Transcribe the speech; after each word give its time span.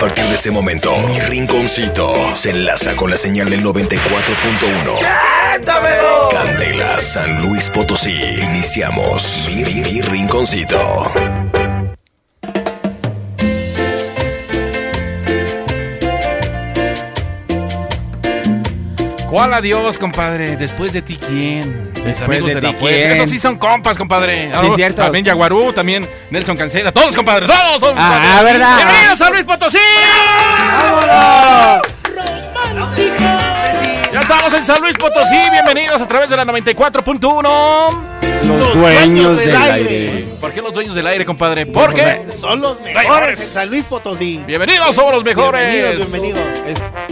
partir 0.00 0.24
de 0.24 0.34
este 0.34 0.50
momento, 0.50 0.96
mi 1.08 1.20
rinconcito 1.20 2.12
se 2.34 2.50
enlaza 2.50 2.96
con 2.96 3.10
la 3.10 3.16
señal 3.16 3.50
del 3.50 3.62
94.1. 3.62 6.30
Candela, 6.32 6.98
San 7.00 7.42
Luis 7.46 7.68
Potosí. 7.70 8.18
Iniciamos 8.40 9.44
mi, 9.46 9.62
mi- 9.64 9.82
mi 9.82 10.00
rinconcito. 10.00 11.12
¿Cuál 19.30 19.54
adiós, 19.54 19.96
compadre? 19.96 20.56
Después 20.56 20.92
de 20.92 21.02
ti, 21.02 21.16
¿quién? 21.16 21.92
Mis 21.94 22.04
Después 22.04 22.22
amigos 22.22 22.48
de 22.48 22.54
de, 22.56 22.60
ti, 22.72 22.76
la. 22.82 22.90
Esos 23.14 23.30
sí 23.30 23.38
son 23.38 23.56
compas, 23.58 23.96
compadre. 23.96 24.50
Sí, 24.60 24.70
cierto. 24.74 25.02
También 25.02 25.24
Yaguarú, 25.24 25.72
también 25.72 26.08
Nelson 26.30 26.56
Cancela. 26.56 26.90
Todos, 26.90 27.14
compadre. 27.14 27.46
Todos 27.46 27.78
son 27.80 27.94
Ah, 27.96 28.10
compadre. 28.26 28.52
¿verdad? 28.52 28.76
Bienvenidos 28.76 29.20
a 29.20 29.30
Luis 29.30 29.44
Potosí. 29.44 29.78
Ya 34.12 34.20
estamos 34.20 34.52
en 34.54 34.64
San 34.66 34.80
Luis 34.80 34.94
Potosí. 34.94 35.36
Bienvenidos 35.52 36.02
a 36.02 36.08
través 36.08 36.28
de 36.28 36.36
la 36.36 36.44
94.1. 36.44 37.94
Los 38.48 38.74
dueños 38.74 39.38
del 39.38 39.56
aire. 39.56 40.19
¿Por 40.40 40.52
qué 40.52 40.62
los 40.62 40.72
dueños 40.72 40.94
del 40.94 41.06
aire, 41.06 41.24
compadre? 41.26 41.66
¿Por 41.66 41.92
qué? 41.94 42.22
Son 42.38 42.60
los 42.60 42.80
Mejores. 42.80 43.02
mejores 43.04 43.40
en 43.40 43.48
San 43.48 43.68
Luis 43.70 43.84
Potosí. 43.84 44.42
Bienvenidos, 44.46 44.94
somos 44.94 45.12
los 45.12 45.22
mejores. 45.24 45.70
Bienvenidos, 45.70 46.42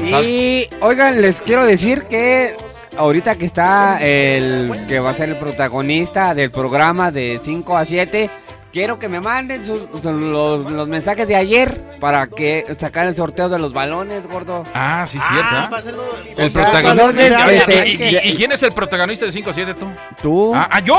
bienvenidos. 0.00 0.24
Y 0.26 0.68
oigan, 0.80 1.20
les 1.20 1.40
quiero 1.42 1.66
decir 1.66 2.04
que 2.04 2.56
ahorita 2.96 3.36
que 3.36 3.44
está 3.44 3.98
el 4.00 4.86
que 4.88 4.98
va 5.00 5.10
a 5.10 5.14
ser 5.14 5.28
el 5.28 5.36
protagonista 5.36 6.34
del 6.34 6.50
programa 6.50 7.10
de 7.10 7.38
5 7.42 7.76
a 7.76 7.84
7, 7.84 8.30
quiero 8.72 8.98
que 8.98 9.08
me 9.08 9.20
manden 9.20 9.64
sus- 9.64 9.88
los, 10.04 10.70
los 10.70 10.88
mensajes 10.88 11.26
de 11.28 11.36
ayer 11.36 11.80
para 12.00 12.26
que 12.26 12.64
sacar 12.78 13.06
el 13.06 13.14
sorteo 13.14 13.48
de 13.48 13.58
los 13.58 13.72
balones, 13.72 14.26
gordo. 14.28 14.64
Ah, 14.74 15.06
sí, 15.08 15.18
cierto. 15.18 15.48
Ah, 15.50 15.70
¿eh? 15.84 16.34
El 16.36 16.50
protagonista. 16.52 17.52
este, 17.52 17.88
¿Y, 17.88 17.92
y- 18.02 18.30
y 18.32 18.36
quién 18.36 18.52
es 18.52 18.62
el 18.62 18.72
protagonista 18.72 19.26
de 19.26 19.32
5 19.32 19.50
a 19.50 19.52
7 19.52 19.74
tú? 19.74 19.86
¿Tú? 20.22 20.52
Ah, 20.54 20.68
ah, 20.70 20.80
yo. 20.80 20.96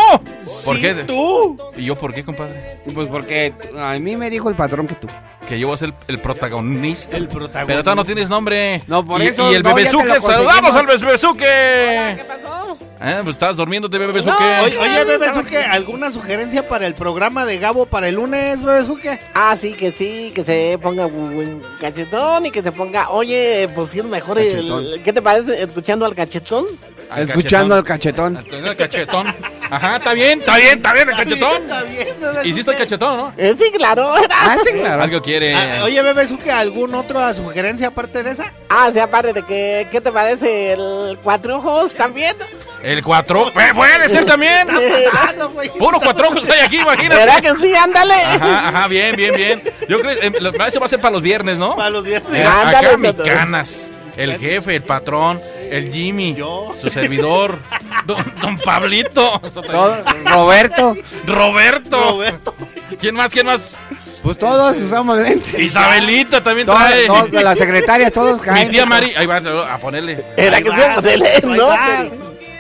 ¿Por 0.66 0.76
Sí, 0.76 0.82
qué? 0.82 0.94
tú. 1.06 1.58
¿Y 1.78 1.86
yo 1.86 1.96
por 1.96 2.14
qué, 2.14 2.24
compadre? 2.24 2.76
Pues 2.94 3.08
porque 3.08 3.54
a 3.78 3.94
mí 4.00 4.16
me 4.16 4.30
dijo 4.30 4.50
el 4.50 4.56
patrón 4.56 4.88
que 4.88 4.96
tú. 4.96 5.08
Que 5.50 5.60
yo 5.60 5.66
voy 5.66 5.74
a 5.74 5.78
ser 5.80 5.96
el 6.08 6.20
protagonista. 6.20 7.18
El 7.18 7.28
protagonista. 7.28 7.66
Pero 7.66 7.84
todavía 7.84 8.04
no 8.04 8.06
tienes 8.06 8.30
nombre. 8.30 8.84
No, 8.86 9.04
por 9.04 9.20
y, 9.20 9.28
eso, 9.28 9.52
Y 9.52 9.56
el 9.56 9.64
no, 9.64 9.74
bebezuque, 9.74 10.22
saludamos 10.22 10.76
al 10.76 10.86
bebezuque. 10.86 12.14
¿Qué 12.18 12.24
pasó? 12.28 12.78
pues 13.24 13.36
estás 13.36 13.56
durmiéndote, 13.56 13.98
bebezuque. 13.98 14.44
Oye, 14.64 14.78
oye, 14.78 15.04
Bebezuque, 15.06 15.58
¿alguna 15.58 16.12
sugerencia 16.12 16.68
para 16.68 16.86
el 16.86 16.94
programa 16.94 17.46
de 17.46 17.58
Gabo 17.58 17.86
para 17.86 18.10
el 18.10 18.16
lunes, 18.16 18.62
Bebezuque? 18.62 19.20
Ah, 19.34 19.56
sí, 19.60 19.74
que 19.74 19.92
sí, 19.92 20.32
que 20.36 20.44
se 20.44 20.78
ponga 20.80 21.06
buen 21.06 21.64
cachetón 21.80 22.46
y 22.46 22.52
que 22.52 22.62
se 22.62 22.72
ponga, 22.72 23.10
oye, 23.10 23.70
pues 23.74 23.90
sí 23.90 24.00
es 24.00 24.06
mejor 24.06 24.38
el... 24.38 25.02
¿Qué 25.04 25.14
te 25.14 25.22
parece 25.22 25.64
escuchando 25.64 26.06
al 26.06 26.14
cachetón? 26.14 26.66
Al 27.10 27.24
Escuchando 27.24 27.74
al 27.74 27.84
cachetón. 27.84 28.38
al 28.38 28.76
cachetón. 28.76 29.28
Ajá, 29.72 29.98
está 29.98 30.14
bien, 30.14 30.40
está 30.40 30.58
bien, 30.58 30.78
está 30.78 30.94
bien 30.94 31.10
el 31.10 31.16
cachetón. 31.16 31.62
Está 31.64 31.84
bien, 31.84 32.08
Bebezuque. 32.20 32.48
Hiciste 32.48 32.72
el 32.72 32.78
cachetón, 32.78 33.18
¿no? 33.18 33.34
Eh, 33.38 33.56
sí, 33.58 33.72
claro. 33.76 34.12
Ah, 34.32 34.58
sí, 34.66 34.72
claro. 34.74 35.04
Algo 35.04 35.22
quiere. 35.22 35.54
Ah, 35.56 35.82
oye, 35.84 36.02
Bebezuque, 36.02 36.52
¿algún 36.52 36.96
otra 36.96 37.34
sugerencia 37.34 37.88
aparte 37.90 38.24
de 38.24 38.32
esa? 38.32 38.52
Ah, 38.70 38.90
sí, 38.94 39.00
aparte 39.00 39.34
de 39.34 39.44
que, 39.44 39.88
¿qué 39.92 40.02
te 40.02 40.12
parece 40.12 40.74
el 40.74 41.20
cuatro 41.24 41.58
ojos 41.58 41.94
también? 41.94 42.36
El 42.82 43.04
cuatro. 43.04 43.50
Eh, 43.50 43.74
Puede 43.76 44.10
ser 44.10 44.26
también. 44.26 44.68
Ah, 45.14 45.34
no, 45.38 45.50
güey. 45.50 45.70
Puro 45.70 46.00
cuatro 46.00 46.30
ojos 46.30 46.48
hay 46.50 46.62
aquí, 46.62 46.78
imagínate. 46.80 47.16
¿Verdad 47.26 47.42
que 47.42 47.56
sí? 47.62 47.74
Ándale. 47.76 48.14
Ajá, 48.14 48.70
ajá, 48.70 48.88
bien, 48.88 49.16
bien, 49.16 49.36
bien. 49.36 49.62
Yo 49.88 50.00
creo 50.00 50.18
que 50.20 50.28
eh, 50.28 50.32
lo- 50.40 50.52
eso 50.66 50.80
va 50.80 50.86
a 50.86 50.90
ser 50.90 51.02
para 51.02 51.12
los 51.12 51.22
viernes, 51.22 51.58
¿no? 51.58 51.76
Para 51.76 51.90
los 51.90 52.04
viernes. 52.06 52.34
Eh, 52.34 52.46
Ándale, 52.48 52.88
acá 52.88 52.98
mi 52.98 53.14
canas, 53.14 53.92
el 54.20 54.38
jefe, 54.40 54.76
el 54.76 54.84
patrón, 54.84 55.42
el 55.70 55.92
Jimmy, 55.92 56.34
Yo. 56.36 56.74
su 56.80 56.90
servidor, 56.90 57.58
don, 58.06 58.34
don 58.42 58.58
Pablito, 58.58 59.40
Todo- 59.40 60.04
Roberto, 60.26 60.96
Roberto. 61.26 62.12
Roberto. 62.12 62.54
¿Quién 63.00 63.16
más? 63.16 63.30
¿Quién 63.30 63.46
más? 63.46 63.78
pues 64.24 64.38
todos 64.38 64.78
usamos 64.78 65.18
lentes. 65.18 65.58
Isabelita 65.58 66.44
también 66.44 66.66
Todas, 66.68 66.90
trae. 66.92 67.08
todas 67.08 67.32
de 67.32 67.44
las 67.44 67.58
secretarias, 67.58 68.12
todos 68.12 68.40
Mi 68.40 68.46
caen. 68.46 68.70
tía 68.70 68.86
Mari, 68.86 69.14
ahí 69.16 69.26
va 69.26 69.38
a 69.38 69.78
ponerle. 69.78 70.16
¿Verdad 70.36 70.54
Ahí 70.56 70.64
que 70.64 70.70
vas, 70.70 71.06
ahí 71.06 71.42
no, 71.44 71.68
vas. 71.68 72.08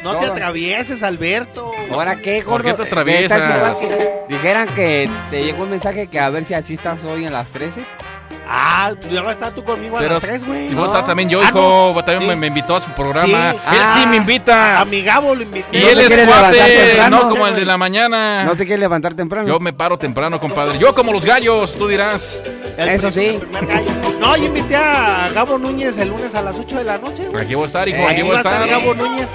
No 0.04 0.16
te 0.18 0.26
atravieses, 0.28 1.04
Alberto. 1.04 1.74
¿Ahora 1.92 2.16
qué, 2.22 2.42
¿Por 2.44 2.64
gordo? 2.64 2.70
qué 2.70 2.74
te 2.84 2.84
atraviesas? 2.84 3.38
¿Qué 3.42 3.60
tal 3.60 3.76
si 3.78 3.86
igual 3.86 3.98
que 3.98 4.34
Dijeran 4.34 4.68
que 4.76 5.10
te 5.30 5.44
llegó 5.44 5.64
un 5.64 5.72
mensaje 5.72 6.08
que 6.08 6.20
a 6.20 6.30
ver 6.30 6.46
si 6.46 6.54
así 6.54 6.76
estás 6.76 7.04
hoy 7.04 7.26
en 7.26 7.34
las 7.34 7.50
13. 7.50 7.84
Ah, 8.52 8.94
pues 9.00 9.12
ya 9.12 9.20
vas 9.22 9.30
a 9.30 9.32
estar 9.34 9.52
tú 9.54 9.64
conmigo 9.64 9.96
a 9.98 10.00
Pero, 10.00 10.14
las 10.16 10.24
tres, 10.24 10.44
güey. 10.44 10.66
y 10.72 10.74
vos 10.74 10.86
¿no? 10.90 10.94
está 10.96 11.06
también 11.06 11.30
yo, 11.30 11.40
Ah, 11.42 11.46
hijo, 11.50 11.92
no. 11.96 12.04
también 12.04 12.22
Sí. 12.22 12.28
me, 12.28 12.36
me 12.36 12.48
invitó 12.48 12.76
a 12.76 12.82
su 12.82 12.90
programa. 12.92 13.28
Sí. 13.52 13.58
Él 13.76 13.82
Ah. 13.82 13.96
sí 14.00 14.08
me 14.08 14.16
invita. 14.18 14.80
A 14.80 14.86
mi 14.86 15.02
Gabo 15.04 15.36
lo 15.36 15.44
invité. 15.44 15.78
y 15.78 15.82
¿No 15.82 15.90
él 15.90 16.00
es 16.00 16.18
cuate, 16.26 17.10
no 17.10 17.30
como 17.30 17.46
el 17.48 17.56
de 17.56 17.66
la 17.66 17.78
mañana. 17.78 18.44
No 18.46 18.52
te 18.56 18.66
quieres 18.66 18.80
levantar 18.80 19.14
temprano. 19.14 19.48
Yo 19.48 19.60
me 19.60 19.72
paro 19.74 19.98
temprano, 19.98 20.40
compadre. 20.40 20.78
Yo 20.80 20.96
como 20.96 21.14
los 21.14 21.26
gallos, 21.26 21.76
tú 21.78 21.88
dirás. 21.88 22.42
El 22.78 22.90
Eso 22.90 23.12
sí. 23.12 23.38
primer. 23.40 23.84
No, 24.20 24.36
yo 24.38 24.46
invité 24.46 24.76
a 24.76 25.30
Gabo 25.34 25.58
Núñez 25.58 25.98
el 25.98 26.10
lunes 26.10 26.34
a 26.34 26.42
las 26.42 26.56
8 26.56 26.78
de 26.78 26.84
la 26.86 26.98
noche, 26.98 27.28
güey. 27.28 27.44
Aquí 27.44 27.56
voy 27.56 27.64
a 27.64 27.68
estar, 27.68 27.88
hijo, 27.88 28.00
Eh, 28.00 28.08
aquí 28.10 28.22
voy 28.22 28.32
a 28.32 28.34
va 28.34 28.38
estar. 28.40 28.68
Gabo 28.68 28.94
Núñez. 28.94 29.28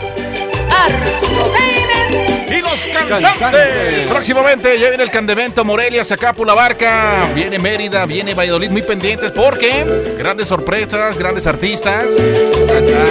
Y 2.48 2.60
los 2.60 2.88
cantantes. 2.88 4.08
Próximamente 4.08 4.78
ya 4.78 4.88
viene 4.88 5.02
el 5.02 5.10
Candevento 5.10 5.64
Morelia, 5.64 6.04
Zacapula 6.04 6.54
Barca. 6.54 7.28
Viene 7.34 7.58
Mérida, 7.58 8.06
viene 8.06 8.34
Valladolid, 8.34 8.70
muy 8.70 8.82
pendientes 8.82 9.32
porque 9.32 9.84
grandes 10.18 10.48
sorpresas, 10.48 11.18
grandes 11.18 11.46
artistas. 11.46 12.06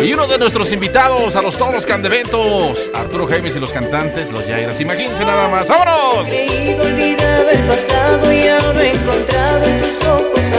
Y 0.02 0.14
uno 0.14 0.28
de 0.28 0.38
nuestros 0.38 0.72
invitados 0.72 1.36
a 1.36 1.42
los 1.42 1.58
todos 1.58 1.74
los 1.74 1.86
Candeventos, 1.86 2.90
Arturo 2.94 3.28
Jaimes 3.28 3.56
y 3.56 3.60
los 3.60 3.74
cantantes, 3.74 4.32
los 4.32 4.48
Yairas. 4.48 4.80
Imagínense 4.80 5.26
nada 5.26 5.48
más. 5.48 5.68
¡Vámonos! 5.68 6.28
creído 6.28 6.84
olvidado 6.84 7.50
el 7.50 7.60
pasado 7.64 8.34
y 8.34 8.38
he 8.38 8.92
encontrado 8.92 9.66
en 9.66 9.82
tus 9.82 10.08
ojos 10.08 10.53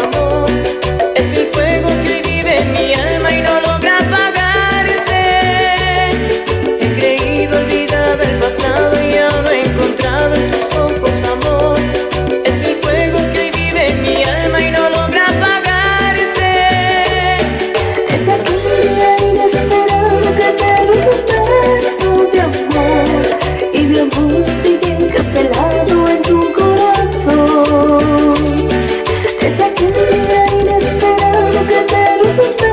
que 32.37 32.55
te 32.55 32.64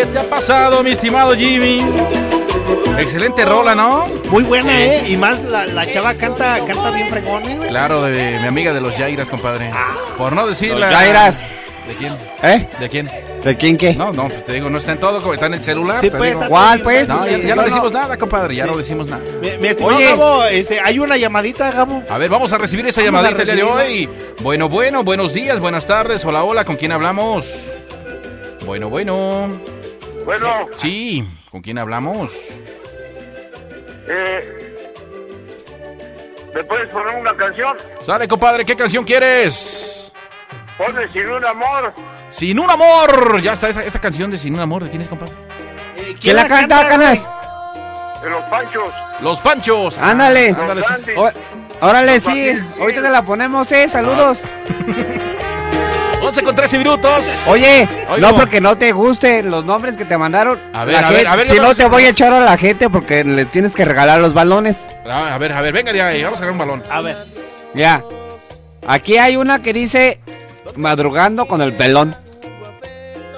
qué 0.00 0.06
te 0.06 0.18
ha 0.18 0.22
pasado, 0.24 0.82
mi 0.82 0.92
estimado 0.92 1.34
Jimmy. 1.34 1.84
Excelente 2.98 3.44
rola, 3.44 3.74
¿no? 3.74 4.06
Muy 4.30 4.42
buena, 4.44 4.82
¿eh? 4.82 5.04
Y 5.08 5.16
más 5.16 5.42
la, 5.44 5.66
la 5.66 5.90
chava 5.90 6.14
canta, 6.14 6.58
canta 6.66 6.90
bien 6.90 7.08
fregón, 7.08 7.42
¿eh. 7.44 7.58
Claro, 7.68 8.02
de 8.02 8.38
mi 8.40 8.46
amiga 8.46 8.72
de 8.72 8.80
los 8.80 8.94
Jairas, 8.94 9.28
compadre. 9.28 9.70
Por 10.16 10.32
no 10.32 10.46
decir 10.46 10.70
Los 10.70 10.80
la- 10.80 10.90
Jairas. 10.92 11.44
¿De 11.86 11.94
quién? 11.96 12.16
¿Eh? 12.42 12.66
¿De 12.78 12.88
quién? 12.88 13.10
¿De 13.44 13.56
quién 13.56 13.76
qué? 13.76 13.94
No, 13.94 14.12
no, 14.12 14.28
pues 14.28 14.44
te 14.44 14.52
digo, 14.52 14.70
no 14.70 14.78
está 14.78 14.92
en 14.92 14.98
todo, 15.00 15.20
como 15.20 15.34
está 15.34 15.46
en 15.46 15.54
el 15.54 15.62
celular. 15.62 16.00
Sí, 16.00 16.10
pues, 16.10 16.36
¿Cuál, 16.48 16.80
pues? 16.80 17.08
No, 17.08 17.26
ya, 17.26 17.36
Sí, 17.36 17.42
ya 17.42 17.54
no 17.56 17.62
no, 17.62 17.68
decimos 17.68 17.92
nada, 17.92 18.16
compadre, 18.16 18.54
ya 18.54 18.66
no 18.66 18.76
decimos 18.76 19.06
nada. 19.06 19.22
Mi, 19.42 19.50
mi 19.58 19.68
estimado 19.68 19.96
Oye. 19.96 20.06
Gabo, 20.06 20.44
este, 20.44 20.80
hay 20.80 20.98
una 20.98 21.16
llamadita, 21.16 21.70
Gabo. 21.72 22.02
A 22.08 22.16
ver, 22.18 22.30
vamos 22.30 22.52
a 22.52 22.58
recibir 22.58 22.86
esa 22.86 23.02
Vamos 23.02 23.22
llamadita 23.22 23.42
el 23.42 23.46
día 23.56 23.56
de 23.56 23.62
hoy. 23.70 24.08
Bueno, 24.40 24.68
bueno, 24.68 25.04
buenos 25.04 25.32
días, 25.34 25.58
buenas 25.58 25.86
tardes, 25.86 26.24
hola, 26.24 26.44
hola, 26.44 26.64
¿con 26.64 26.76
quién 26.76 26.92
hablamos? 26.92 27.46
Bueno, 28.66 28.88
bueno. 28.90 29.48
Bueno, 30.30 30.68
Sí, 30.80 31.26
¿con 31.50 31.60
quién 31.60 31.76
hablamos? 31.78 32.32
eh, 34.08 34.76
¿me 36.54 36.62
puedes 36.62 36.88
poner 36.90 37.16
una 37.16 37.34
canción? 37.36 37.76
Sale, 38.00 38.28
compadre, 38.28 38.64
¿qué 38.64 38.76
canción 38.76 39.02
quieres? 39.04 40.12
Ponme 40.78 41.08
Sin 41.12 41.28
un 41.28 41.44
amor. 41.44 41.92
Sin 42.28 42.60
un 42.60 42.70
amor. 42.70 43.40
Ya 43.42 43.54
está 43.54 43.70
esa, 43.70 43.84
esa 43.84 44.00
canción 44.00 44.30
de 44.30 44.38
Sin 44.38 44.54
un 44.54 44.60
amor. 44.60 44.84
¿De 44.84 44.90
quién 44.90 45.02
es, 45.02 45.08
compadre? 45.08 45.34
Eh, 45.96 46.16
¿Quién 46.20 46.36
la 46.36 46.46
canta, 46.46 46.86
Canas? 46.86 47.18
De 48.22 48.30
los 48.30 48.44
Panchos. 48.44 48.90
Los 49.20 49.40
Panchos. 49.40 49.98
Ándale. 49.98 50.50
Ándale. 50.50 50.82
Andes. 50.88 51.18
Ó- 51.18 51.30
Órale, 51.82 52.20
sí. 52.20 52.52
Ahorita 52.78 53.02
te 53.02 53.10
la 53.10 53.22
ponemos, 53.22 53.72
eh. 53.72 53.88
Saludos. 53.88 54.44
11 56.30 56.42
con 56.44 56.54
13 56.54 56.78
minutos. 56.78 57.24
Oye, 57.48 57.88
Oigo. 58.08 58.18
no 58.28 58.36
porque 58.36 58.60
no 58.60 58.78
te 58.78 58.92
gusten 58.92 59.50
los 59.50 59.64
nombres 59.64 59.96
que 59.96 60.04
te 60.04 60.16
mandaron. 60.16 60.60
A 60.72 60.84
ver, 60.84 60.96
a 61.04 61.10
ver, 61.10 61.26
a 61.26 61.34
ver, 61.36 61.48
Si 61.48 61.56
no 61.56 61.64
no- 61.64 61.74
te 61.74 61.86
voy 61.86 62.04
a 62.04 62.10
echar 62.10 62.32
a 62.32 62.38
la 62.40 62.56
gente 62.56 62.88
porque 62.88 63.24
le 63.24 63.44
tienes 63.46 63.72
que 63.72 63.84
regalar 63.84 64.20
los 64.20 64.32
balones. 64.32 64.78
A 65.08 65.36
ver, 65.38 65.52
a 65.52 65.60
ver, 65.60 65.72
venga 65.72 65.92
de 65.92 66.00
ahí. 66.02 66.22
Vamos 66.22 66.38
a 66.38 66.40
sacar 66.40 66.52
un 66.52 66.58
balón. 66.58 66.82
A 66.88 67.00
ver. 67.00 67.16
Ya. 67.74 68.04
Aquí 68.86 69.18
hay 69.18 69.36
una 69.36 69.60
que 69.60 69.72
dice 69.72 70.20
madrugando 70.76 71.46
con 71.46 71.60
el 71.62 71.72
pelón 71.76 72.14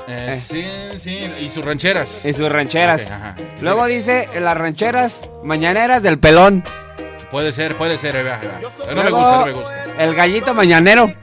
Eh, 0.08 0.38
sí, 0.46 0.66
sí. 0.98 1.30
Y 1.40 1.48
sus 1.48 1.64
rancheras. 1.64 2.24
y 2.26 2.32
sus 2.34 2.50
rancheras. 2.52 3.10
Ajá. 3.10 3.36
Luego 3.62 3.86
dice 3.86 4.28
las 4.38 4.56
rancheras 4.56 5.14
mañaneras 5.42 6.02
del 6.02 6.18
pelón. 6.18 6.62
Puede 7.30 7.52
ser, 7.52 7.76
puede 7.78 7.96
ser. 7.96 8.16
eh. 8.16 8.24
No 8.94 9.02
me 9.02 9.10
gusta, 9.10 9.38
no 9.38 9.46
me 9.46 9.52
gusta. 9.52 9.84
El 9.98 10.14
gallito 10.14 10.52
mañanero. 10.52 11.14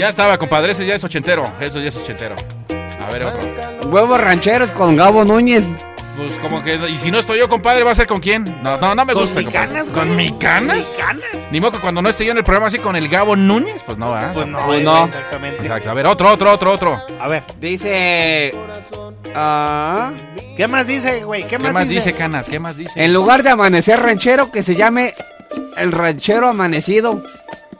Ya 0.00 0.08
estaba, 0.08 0.38
compadre. 0.38 0.72
Ese 0.72 0.86
ya 0.86 0.94
es 0.94 1.04
ochentero. 1.04 1.52
Eso 1.60 1.78
ya 1.78 1.88
es 1.88 1.96
ochentero. 1.96 2.34
A 3.00 3.12
ver, 3.12 3.24
otro. 3.24 3.40
Huevos 3.90 4.18
rancheros 4.20 4.72
con 4.72 4.96
Gabo 4.96 5.24
Núñez. 5.26 5.66
Pues 6.16 6.38
como 6.40 6.62
que. 6.64 6.74
Y 6.88 6.96
si 6.96 7.10
no 7.10 7.18
estoy 7.18 7.38
yo, 7.38 7.48
compadre, 7.50 7.84
¿va 7.84 7.90
a 7.90 7.94
ser 7.94 8.06
con 8.06 8.18
quién? 8.20 8.44
No, 8.62 8.78
no, 8.78 8.94
no 8.94 9.04
me 9.04 9.12
¿Con 9.12 9.22
gusta. 9.24 9.40
mi 9.40 9.44
compadre. 9.44 9.68
canas, 9.68 9.88
¿Con 9.90 10.16
mi 10.16 10.32
canas? 10.32 10.76
¿Mi 10.78 10.84
canas? 10.98 11.24
Ni 11.50 11.60
modo 11.60 11.72
que 11.72 11.78
cuando 11.80 12.00
no 12.00 12.08
esté 12.08 12.24
yo 12.24 12.32
en 12.32 12.38
el 12.38 12.44
programa 12.44 12.68
así 12.68 12.78
con 12.78 12.96
el 12.96 13.08
Gabo 13.08 13.36
Núñez. 13.36 13.82
Pues 13.84 13.98
no, 13.98 14.10
¿verdad? 14.12 14.32
Pues 14.32 14.46
no, 14.46 14.64
Pues 14.66 14.82
no. 14.82 15.04
Exactamente. 15.04 15.62
Exacto. 15.62 15.90
A 15.90 15.94
ver, 15.94 16.06
otro, 16.06 16.30
otro, 16.32 16.50
otro, 16.52 16.72
otro. 16.72 17.02
A 17.20 17.28
ver. 17.28 17.42
Dice... 17.60 18.52
ah, 19.34 20.12
¿Qué 20.56 20.66
más 20.66 20.86
dice, 20.86 21.24
güey? 21.24 21.42
¿Qué, 21.42 21.58
¿Qué 21.58 21.72
más 21.72 21.88
dice 21.88 22.12
Canas? 22.14 22.48
¿Qué 22.48 22.58
más 22.58 22.76
dice? 22.76 23.02
en 23.02 23.12
lugar 23.12 23.42
de 23.42 23.50
amanecer 23.50 24.00
ranchero, 24.00 24.50
que 24.50 24.62
se 24.62 24.74
llame 24.76 25.12
el 25.76 25.92
ranchero 25.92 26.48
amanecido. 26.48 27.22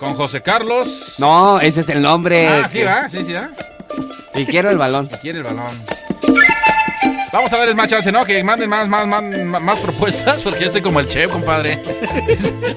Con 0.00 0.14
José 0.14 0.40
Carlos. 0.42 1.14
No, 1.18 1.60
ese 1.60 1.82
es 1.82 1.88
el 1.90 2.00
nombre. 2.02 2.48
Ah, 2.48 2.66
sí, 2.68 2.78
que- 2.78 2.84
va, 2.86 3.08
sí, 3.08 3.22
sí, 3.24 3.32
va. 3.34 3.50
Y 4.34 4.46
quiero 4.46 4.70
el 4.70 4.78
balón. 4.78 5.08
Quiere 5.20 5.38
el 5.38 5.44
balón. 5.44 5.66
Vamos 7.32 7.52
a 7.52 7.58
ver, 7.58 7.68
es 7.68 7.74
más 7.76 7.86
chance, 7.88 8.10
¿no? 8.10 8.24
Que 8.24 8.42
manden 8.42 8.68
más, 8.68 8.88
más, 8.88 9.06
más, 9.06 9.22
más, 9.62 9.78
propuestas, 9.78 10.42
porque 10.42 10.60
yo 10.60 10.66
estoy 10.66 10.82
como 10.82 10.98
el 10.98 11.06
chef, 11.06 11.30
compadre. 11.30 11.80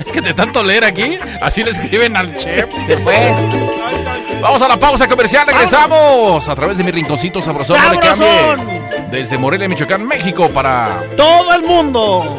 Es 0.06 0.12
que 0.12 0.22
de 0.22 0.34
tanto 0.36 0.62
leer 0.62 0.84
aquí, 0.84 1.18
así 1.42 1.64
le 1.64 1.72
escriben 1.72 2.16
al 2.16 2.36
chef. 2.38 2.66
Se 2.86 2.98
fue. 2.98 3.34
Vamos 4.42 4.62
a 4.62 4.68
la 4.68 4.78
pausa 4.78 5.08
comercial, 5.08 5.48
regresamos 5.48 6.48
a 6.50 6.54
través 6.56 6.78
de 6.78 6.84
mi 6.84 6.92
rinconcito 6.92 7.42
sabrosón. 7.42 7.78
No 7.82 7.94
le 7.94 8.02
¡Sabrosón! 8.02 8.58
cambie. 8.58 8.82
Desde 9.10 9.38
Morelia, 9.38 9.70
Michoacán, 9.70 10.06
México, 10.06 10.50
para 10.50 11.00
Todo 11.16 11.54
el 11.56 11.62
mundo. 11.64 12.38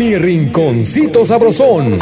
Mi 0.00 0.16
rinconcito 0.16 1.26
sabrosón. 1.26 1.98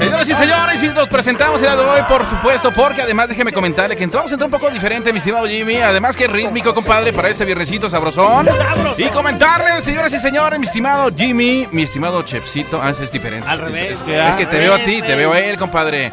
Señoras 0.00 0.28
y 0.28 0.34
señores, 0.34 0.69
nos 0.94 1.08
presentamos 1.08 1.56
el 1.56 1.68
día 1.68 1.76
de 1.76 1.82
hoy, 1.82 2.02
por 2.08 2.28
supuesto, 2.28 2.72
porque 2.72 3.02
además 3.02 3.28
déjeme 3.28 3.52
comentarle 3.52 3.96
que 3.96 4.02
a 4.02 4.04
entrar 4.04 4.24
un 4.26 4.50
poco 4.50 4.70
diferente, 4.70 5.12
mi 5.12 5.18
estimado 5.18 5.46
Jimmy, 5.46 5.76
además 5.76 6.16
que 6.16 6.26
rítmico, 6.26 6.74
compadre, 6.74 7.12
para 7.12 7.28
este 7.28 7.44
viernesito 7.44 7.88
sabrosón. 7.90 8.48
Y 8.96 9.04
comentarles, 9.08 9.84
señoras 9.84 10.12
y 10.12 10.18
señores, 10.18 10.58
mi 10.58 10.66
estimado 10.66 11.10
Jimmy, 11.16 11.68
mi 11.72 11.82
estimado 11.82 12.22
Chepsito, 12.22 12.80
ah, 12.82 12.90
es 12.90 13.12
diferente. 13.12 13.48
Al 13.48 13.60
revés, 13.60 14.00
es, 14.00 14.06
es 14.06 14.36
que 14.36 14.46
te 14.46 14.58
veo 14.58 14.74
a 14.74 14.78
ti, 14.78 15.02
te 15.02 15.14
veo 15.14 15.32
a 15.32 15.40
él, 15.40 15.56
compadre. 15.56 16.10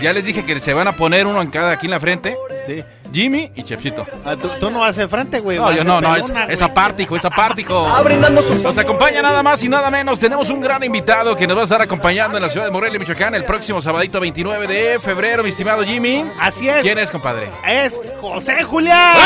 Ya 0.00 0.12
les 0.12 0.24
dije 0.24 0.44
que 0.44 0.60
se 0.60 0.74
van 0.74 0.88
a 0.88 0.96
poner 0.96 1.26
uno 1.26 1.42
en 1.42 1.50
cada 1.50 1.72
aquí 1.72 1.86
en 1.86 1.92
la 1.92 2.00
frente, 2.00 2.36
Sí. 2.66 2.84
Jimmy 3.12 3.50
y 3.54 3.62
Chepsito. 3.62 4.06
Ah, 4.24 4.36
tú, 4.40 4.50
tú 4.60 4.70
no 4.70 4.84
haces 4.84 5.08
frente, 5.08 5.40
güey. 5.40 5.58
No, 5.58 5.72
yo 5.72 5.84
no, 5.84 6.00
no, 6.00 6.14
es, 6.14 6.32
es 6.48 6.62
aparte, 6.62 7.02
hijo, 7.02 7.16
es 7.16 7.24
aparte, 7.24 7.62
hijo. 7.62 7.86
Ah, 7.86 8.02
brindando 8.02 8.42
sus 8.42 8.62
Nos 8.62 8.78
acompaña 8.78 9.22
nada 9.22 9.42
más 9.42 9.62
y 9.64 9.68
nada 9.68 9.90
menos. 9.90 10.18
Tenemos 10.18 10.50
un 10.50 10.60
gran 10.60 10.82
invitado 10.84 11.36
que 11.36 11.46
nos 11.46 11.56
va 11.56 11.62
a 11.62 11.64
estar 11.64 11.80
acompañando 11.80 12.36
en 12.36 12.42
la 12.42 12.48
ciudad 12.48 12.66
de 12.66 12.72
Morelia, 12.72 12.98
Michoacán, 12.98 13.34
el 13.34 13.44
próximo 13.44 13.80
sabadito 13.80 14.20
29 14.20 14.66
de 14.66 14.98
febrero, 15.00 15.42
mi 15.42 15.50
estimado 15.50 15.84
Jimmy. 15.84 16.24
Así 16.40 16.68
es. 16.68 16.82
¿Quién 16.82 16.98
es, 16.98 17.10
compadre? 17.10 17.50
Es 17.66 17.98
José 18.20 18.62
Julián. 18.64 19.16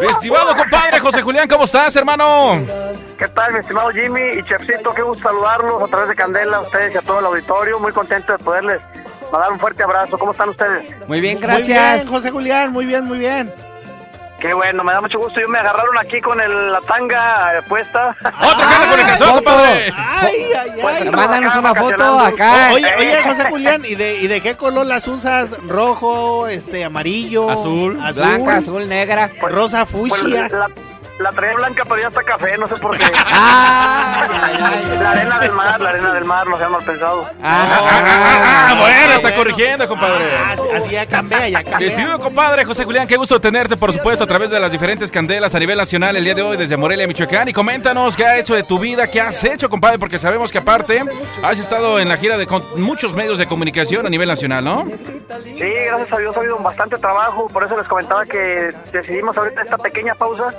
Mi 0.00 0.06
estimado 0.08 0.54
compadre 0.54 1.00
José 1.00 1.22
Julián, 1.22 1.48
¿cómo 1.48 1.64
estás, 1.64 1.96
hermano? 1.96 2.60
¿Qué 3.18 3.28
tal, 3.28 3.54
mi 3.54 3.60
estimado 3.60 3.90
Jimmy 3.90 4.20
y 4.38 4.44
Chefcito? 4.44 4.92
Qué 4.92 5.00
gusto 5.00 5.22
saludarlos 5.22 5.82
a 5.82 5.86
través 5.86 6.08
de 6.10 6.14
Candela, 6.14 6.58
a 6.58 6.60
ustedes 6.60 6.94
y 6.94 6.98
a 6.98 7.00
todo 7.00 7.20
el 7.20 7.26
auditorio. 7.26 7.78
Muy 7.78 7.92
contento 7.92 8.32
de 8.32 8.38
poderles 8.44 8.80
mandar 9.32 9.52
un 9.52 9.60
fuerte 9.60 9.82
abrazo. 9.82 10.18
¿Cómo 10.18 10.32
están 10.32 10.48
ustedes? 10.50 10.84
Muy 11.08 11.20
bien, 11.20 11.34
Muy 11.34 11.42
gracias. 11.42 11.94
bien, 11.96 12.06
José 12.08 12.30
Julián. 12.30 12.72
Muy 12.72 12.86
bien, 12.86 13.04
muy 13.04 13.18
bien. 13.18 13.52
Qué 14.40 14.52
bueno, 14.52 14.84
me 14.84 14.92
da 14.92 15.00
mucho 15.00 15.18
gusto. 15.18 15.40
Yo 15.40 15.48
me 15.48 15.58
agarraron 15.58 15.96
aquí 15.98 16.20
con 16.20 16.38
el- 16.38 16.70
la 16.72 16.80
tanga 16.82 17.56
eh, 17.58 17.62
puesta. 17.66 18.14
¡Otro 18.20 18.58
cara 18.68 18.90
con 18.90 19.00
el 19.00 19.06
calzón, 19.06 19.28
foto. 19.28 19.44
compadre! 19.44 19.92
Ay, 19.96 20.34
ay, 20.60 20.70
Pues, 20.82 21.02
ay. 21.02 21.10
Mándanos 21.10 21.50
acá 21.56 21.58
una 21.60 21.74
foto 21.74 22.18
acá. 22.20 22.68
Oye, 22.74 22.86
oye, 22.98 23.22
José 23.22 23.44
Julián, 23.48 23.82
¿y 23.86 23.94
de, 23.94 24.16
¿y 24.20 24.26
de 24.26 24.42
qué 24.42 24.54
color 24.54 24.86
las 24.86 25.08
usas? 25.08 25.56
¿Rojo, 25.66 26.48
este, 26.48 26.84
amarillo? 26.84 27.48
Azul. 27.48 27.96
Blanca, 28.14 28.56
azul, 28.58 28.86
negra. 28.86 29.30
Pues- 29.40 29.54
rosa, 29.54 29.86
Pues, 29.86 30.12
fucsia. 30.12 30.48
la, 30.50 30.68
La 31.18 31.32
traía 31.32 31.54
blanca, 31.54 31.82
pero 31.84 31.98
ya 32.02 32.08
está 32.08 32.22
café, 32.22 32.58
no 32.58 32.68
sé 32.68 32.76
por 32.76 32.96
qué. 32.96 33.04
Ah. 33.28 34.26
La 35.00 35.10
arena 35.10 35.38
del 35.40 35.52
mar, 35.52 35.80
la 35.80 35.88
arena 35.90 36.12
del 36.14 36.24
mar, 36.24 36.46
no 36.46 36.58
se 36.58 36.66
mal 36.68 36.82
pensado. 36.84 37.28
Ah, 37.42 37.66
ah, 37.70 37.80
ah, 37.82 38.66
ah, 38.70 38.74
bueno, 38.80 39.12
está 39.14 39.34
corrigiendo, 39.34 39.86
compadre. 39.88 40.24
Ah, 40.38 40.52
así- 40.52 40.70
así 40.74 40.90
ya 40.90 41.06
cambia, 41.06 41.48
ya 41.48 41.62
cambia. 41.64 41.86
Estimado 41.88 42.18
compadre 42.18 42.64
José 42.64 42.84
Julián, 42.84 43.06
qué 43.06 43.16
gusto 43.16 43.40
tenerte, 43.40 43.76
por 43.76 43.92
supuesto, 43.92 44.24
a 44.24 44.26
través 44.26 44.50
de 44.50 44.58
las 44.60 44.70
diferentes 44.72 45.10
candelas 45.10 45.54
a 45.54 45.58
nivel 45.58 45.76
nacional 45.76 46.16
el 46.16 46.24
día 46.24 46.34
de 46.34 46.42
hoy 46.42 46.56
desde 46.56 46.76
Morelia, 46.76 47.06
Michoacán. 47.06 47.48
Y 47.48 47.52
coméntanos 47.52 48.16
qué 48.16 48.24
ha 48.26 48.38
hecho 48.38 48.54
de 48.54 48.62
tu 48.62 48.78
vida, 48.78 49.08
qué 49.10 49.20
has 49.20 49.42
hecho, 49.44 49.68
compadre, 49.68 49.98
porque 49.98 50.18
sabemos 50.18 50.50
que 50.50 50.58
aparte 50.58 51.04
has 51.42 51.58
estado 51.58 51.98
en 51.98 52.08
la 52.08 52.16
gira 52.16 52.36
de 52.38 52.46
con 52.46 52.64
muchos 52.80 53.12
medios 53.14 53.38
de 53.38 53.46
comunicación 53.46 54.06
a 54.06 54.10
nivel 54.10 54.28
nacional, 54.28 54.64
¿no? 54.64 54.86
Sí, 55.44 55.58
gracias 55.86 56.12
a 56.12 56.18
Dios 56.18 56.36
ha 56.36 56.40
habido 56.40 56.58
bastante 56.58 56.96
trabajo, 56.98 57.48
por 57.48 57.64
eso 57.64 57.76
les 57.76 57.86
comentaba 57.88 58.24
que 58.24 58.72
decidimos 58.92 59.36
ahorita 59.36 59.62
esta 59.62 59.78
pequeña 59.78 60.14
pausa, 60.14 60.54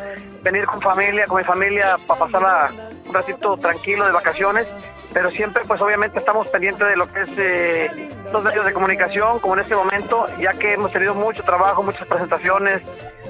venir 0.52 0.66
con 0.66 0.82
familia, 0.82 1.26
con 1.28 1.38
mi 1.38 1.44
familia, 1.44 1.98
para 2.08 2.20
pasarla 2.22 2.72
un 3.06 3.14
ratito 3.14 3.58
tranquilo 3.58 4.06
de 4.06 4.12
vacaciones, 4.12 4.68
pero 5.14 5.30
siempre 5.32 5.64
pues 5.66 5.82
obviamente 5.82 6.20
estamos 6.20 6.48
pendientes 6.48 6.88
de 6.88 6.96
lo 6.96 7.12
que 7.12 7.22
es 7.22 7.30
eh, 7.38 8.10
los 8.32 8.44
medios 8.44 8.66
de 8.66 8.74
comunicación, 8.74 9.40
como 9.40 9.56
en 9.56 9.62
este 9.62 9.76
momento, 9.76 10.26
ya 10.40 10.54
que 10.54 10.74
hemos 10.74 10.92
tenido 10.92 11.14
mucho 11.14 11.44
trabajo, 11.44 11.84
muchas 11.84 12.08
presentaciones. 12.08 12.82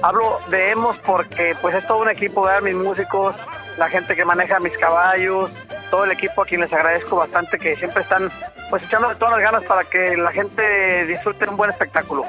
Hablo 0.02 0.38
de 0.48 0.70
hemos 0.70 0.96
porque 1.00 1.56
pues 1.60 1.74
es 1.74 1.86
todo 1.86 1.98
un 1.98 2.10
equipo, 2.10 2.42
¿verdad? 2.42 2.62
mis 2.62 2.74
músicos, 2.74 3.34
la 3.78 3.88
gente 3.88 4.14
que 4.14 4.24
maneja 4.24 4.60
mis 4.60 4.76
caballos, 4.78 5.50
todo 5.90 6.04
el 6.04 6.12
equipo 6.12 6.42
a 6.42 6.46
quien 6.46 6.60
les 6.60 6.72
agradezco 6.72 7.16
bastante 7.16 7.58
que 7.58 7.74
siempre 7.76 8.02
están 8.02 8.30
pues 8.70 8.82
echándole 8.84 9.16
todas 9.16 9.34
las 9.34 9.42
ganas 9.42 9.64
para 9.64 9.84
que 9.84 10.16
la 10.16 10.30
gente 10.30 11.06
disfrute 11.06 11.48
un 11.48 11.56
buen 11.56 11.70
espectáculo. 11.70 12.24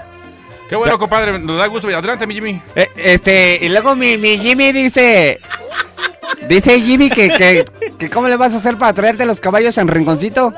Qué 0.69 0.75
bueno, 0.75 0.97
compadre, 0.99 1.39
nos 1.39 1.57
da 1.57 1.65
gusto. 1.67 1.87
Adelante, 1.87 2.27
mi 2.27 2.35
Jimmy. 2.35 2.61
Eh, 2.75 2.87
Este, 2.95 3.57
y 3.61 3.69
luego 3.69 3.95
mi, 3.95 4.17
mi 4.17 4.37
Jimmy 4.37 4.71
dice. 4.71 5.39
Dice 6.47 6.79
Jimmy 6.81 7.09
que, 7.09 7.29
que, 7.29 7.65
que 7.97 8.09
cómo 8.09 8.27
le 8.27 8.37
vas 8.37 8.53
a 8.53 8.57
hacer 8.57 8.77
para 8.77 8.93
traerte 8.93 9.25
los 9.25 9.39
caballos 9.41 9.77
en 9.79 9.87
rinconcito. 9.87 10.53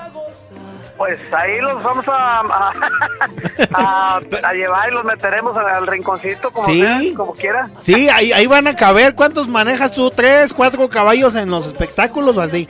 Pues 0.98 1.18
ahí 1.36 1.60
los 1.62 1.82
vamos 1.82 2.06
a, 2.08 2.42
a, 2.42 2.74
a- 3.74 4.22
a 4.44 4.54
llevar 4.54 4.90
y 4.90 4.94
los 4.94 5.04
meteremos 5.04 5.56
al 5.58 5.88
rinconcito 5.88 6.52
como, 6.52 6.68
Sí. 6.68 6.82
sea, 6.82 7.00
como 7.16 7.34
quiera. 7.34 7.70
Sí, 7.80 8.08
ahí, 8.10 8.32
ahí 8.32 8.46
van 8.46 8.68
a 8.68 8.76
caber. 8.76 9.16
¿Cuántos 9.16 9.48
manejas 9.48 9.94
tú? 9.94 10.12
¿Tres, 10.12 10.54
cuatro 10.54 10.88
caballos 10.90 11.34
en 11.36 11.50
los 11.50 11.66
espectáculos 11.66 12.38
o 12.38 12.42
así? 12.42 12.68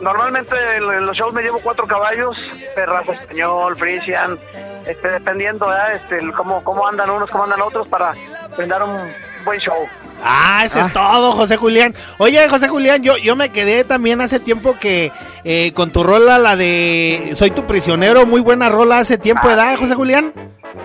Normalmente 0.00 0.54
en 0.76 1.06
los 1.06 1.16
shows 1.16 1.32
me 1.32 1.42
llevo 1.42 1.58
cuatro 1.60 1.86
caballos, 1.86 2.36
perras 2.74 3.08
español, 3.08 3.76
frisian, 3.76 4.38
este, 4.86 5.08
dependiendo 5.08 5.68
¿verdad? 5.68 5.94
este, 5.94 6.32
cómo, 6.32 6.62
cómo 6.62 6.86
andan 6.86 7.10
unos, 7.10 7.30
cómo 7.30 7.44
andan 7.44 7.62
otros 7.62 7.88
para 7.88 8.14
brindar 8.56 8.82
un 8.82 9.10
buen 9.44 9.58
show. 9.58 9.88
Ah, 10.22 10.62
eso 10.64 10.80
Ah. 10.80 10.86
es 10.86 10.92
todo, 10.92 11.32
José 11.32 11.56
Julián. 11.56 11.94
Oye, 12.18 12.48
José 12.48 12.68
Julián, 12.68 13.02
yo, 13.02 13.16
yo 13.16 13.36
me 13.36 13.50
quedé 13.50 13.84
también 13.84 14.20
hace 14.20 14.40
tiempo 14.40 14.78
que 14.78 15.12
eh, 15.44 15.72
con 15.74 15.90
tu 15.92 16.02
rola, 16.02 16.38
la 16.38 16.56
de 16.56 17.32
Soy 17.34 17.50
tu 17.50 17.66
prisionero, 17.66 18.26
muy 18.26 18.40
buena 18.40 18.68
rola 18.68 18.98
hace 18.98 19.18
tiempo, 19.18 19.48
¿edad, 19.50 19.76
José 19.76 19.94
Julián? 19.94 20.32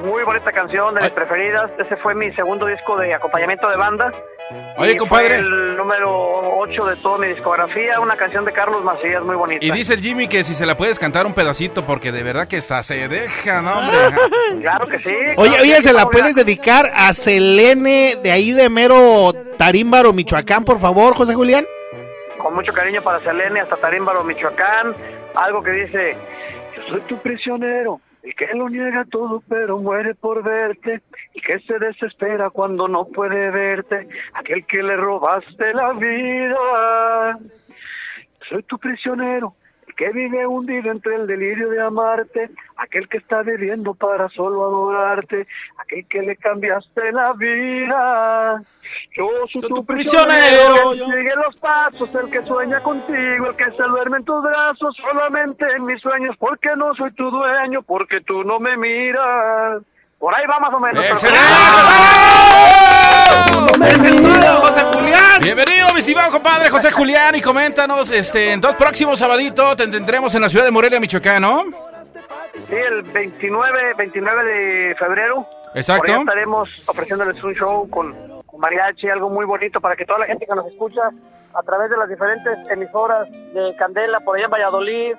Muy 0.06 0.24
bonita 0.24 0.52
canción, 0.52 0.94
de 0.96 1.02
mis 1.02 1.12
preferidas. 1.12 1.70
Ese 1.80 1.96
fue 1.98 2.16
mi 2.16 2.32
segundo 2.34 2.66
disco 2.68 2.98
de 2.98 3.14
acompañamiento 3.14 3.68
de 3.70 3.76
banda. 3.78 4.12
Oye, 4.78 4.94
Y 4.94 4.98
compadre. 4.98 5.28
Fue 5.28 5.38
el 5.38 5.78
número 5.78 6.60
8 6.60 6.86
de 6.86 6.96
toda 6.98 7.18
mi 7.18 7.28
discografía, 7.28 8.00
una 8.00 8.16
canción 8.16 8.44
de 8.46 8.52
Carlos 8.52 8.84
Macías 8.84 9.22
muy 9.24 9.36
bonita. 9.36 9.64
Y 9.66 9.72
dice 9.72 9.94
el 9.96 10.02
Jimmy 10.02 10.28
que 10.28 10.44
si 10.44 10.54
se 10.56 10.66
la 10.66 10.76
puedes 10.78 11.00
cantar 11.00 11.26
un 11.26 11.34
pedacito, 11.34 11.84
porque 11.86 12.12
de 12.12 12.24
verdad 12.24 12.48
que 12.48 12.58
está, 12.58 12.84
se 12.84 13.08
deja, 13.08 13.62
¿no, 13.62 13.80
hombre? 13.80 13.98
Claro 14.62 14.88
que 14.88 15.00
sí. 15.00 15.10
Oye, 15.38 15.50
claro 15.50 15.64
oye, 15.64 15.76
que 15.78 15.84
¿se 15.84 15.94
la 15.94 16.06
puedes 16.08 16.36
dedicar 16.36 16.92
a 16.96 17.14
Selene 17.14 18.18
de 18.22 18.32
ahí 18.32 18.52
de 18.52 18.70
mero 18.70 18.96
Tarímbaro, 19.58 20.14
Michoacán, 20.14 20.64
por 20.64 20.80
favor, 20.80 21.14
José 21.14 21.34
Julián? 21.34 21.66
Con 22.38 22.56
mucho 22.56 22.74
cariño 22.74 23.02
para 23.02 23.20
Selene, 23.20 23.60
hasta 23.60 23.76
Tarímbaro, 23.78 24.24
Michoacán. 24.24 24.96
Algo 25.36 25.62
que 25.62 25.72
dice: 25.72 26.18
Yo 26.76 26.84
soy 26.90 27.02
tu 27.02 27.18
prisionero, 27.20 28.02
el 28.24 28.36
que 28.36 28.48
lo 28.56 28.70
niega 28.70 29.06
todo, 29.10 29.44
pero 29.48 29.78
muere 29.78 30.16
por 30.16 30.44
verte. 30.44 31.02
Y 31.34 31.42
que 31.42 31.60
se 31.60 31.78
desespera 31.80 32.50
cuando 32.50 32.88
no 32.88 33.06
puede 33.06 33.52
verte. 33.52 34.08
Aquel 34.34 34.66
que 34.66 34.82
le 34.82 34.98
robaste 34.98 35.74
la 35.74 35.94
vida. 35.94 37.38
Soy 38.50 38.64
tu 38.64 38.78
prisionero, 38.80 39.56
el 39.61 39.61
que 40.02 40.10
vive 40.10 40.48
hundido 40.48 40.90
entre 40.92 41.14
el 41.14 41.28
delirio 41.28 41.70
de 41.70 41.80
amarte, 41.80 42.50
aquel 42.78 43.08
que 43.08 43.18
está 43.20 43.44
viviendo 43.44 43.94
para 43.94 44.30
solo 44.30 44.64
adorarte, 44.66 45.46
aquel 45.78 46.08
que 46.08 46.24
le 46.24 46.36
cambiaste 46.38 47.12
la 47.12 47.34
vida. 47.34 48.64
Yo 49.16 49.30
soy 49.54 49.62
tu, 49.62 49.86
prisionero, 49.86 50.94
el 50.94 50.98
que 50.98 51.06
sigue 51.06 51.36
los 51.36 51.56
pasos, 51.58 52.10
el 52.16 52.32
que 52.32 52.42
sueña 52.48 52.82
contigo, 52.82 53.46
el 53.52 53.56
que 53.56 53.66
se 53.66 53.84
duerme 53.84 54.18
en 54.18 54.26
tus 54.26 54.42
brazos, 54.42 54.98
solamente 55.00 55.66
en 55.76 55.86
mis 55.86 56.02
sueños, 56.02 56.36
porque 56.40 56.70
no 56.76 56.96
soy 56.96 57.12
tu 57.12 57.30
dueño, 57.30 57.84
porque 57.84 58.22
tú 58.22 58.44
no 58.44 58.60
me 58.60 58.76
miras. 58.78 59.84
Por 60.18 60.34
ahí 60.34 60.48
va 60.48 60.58
más 60.62 60.74
o 60.74 60.80
menos. 60.80 61.04
pero- 61.04 61.14
¡Eso 61.14 61.28
es 64.06 64.92
todo, 64.92 65.11
estimado 66.02 66.32
compadre 66.32 66.72
José 66.72 66.90
Julián, 66.90 67.36
y 67.36 67.42
coméntanos, 67.42 68.10
este, 68.12 68.54
en 68.54 68.60
dos 68.60 68.76
próximos 68.76 69.20
sabaditos 69.20 69.76
te 69.76 69.88
tendremos 69.88 70.34
en 70.34 70.42
la 70.42 70.50
ciudad 70.50 70.66
de 70.66 70.72
Morelia, 70.72 71.00
Michoacán, 71.00 71.44
¿no? 71.44 71.66
Sí, 72.60 72.74
el 72.74 73.04
29, 73.04 73.94
29 73.96 74.44
de 74.44 74.96
febrero. 74.96 75.46
Exacto. 75.76 76.02
Por 76.02 76.10
ahí 76.10 76.20
estaremos 76.22 76.90
ofreciéndoles 76.90 77.44
un 77.44 77.54
show 77.54 77.88
con, 77.88 78.16
con 78.48 78.60
mariachi, 78.60 79.10
algo 79.10 79.30
muy 79.30 79.46
bonito 79.46 79.80
para 79.80 79.96
que 79.96 80.04
toda 80.04 80.18
la 80.18 80.26
gente 80.26 80.48
que 80.48 80.56
nos 80.56 80.66
escucha 80.66 81.02
a 81.54 81.62
través 81.62 81.92
de 81.92 81.98
las 81.98 82.10
diferentes 82.10 82.72
emisoras 82.72 83.30
de 83.32 83.76
Candela, 83.78 84.22
por 84.22 84.38
allá 84.38 84.46
en 84.46 84.52
Valladolid, 84.52 85.14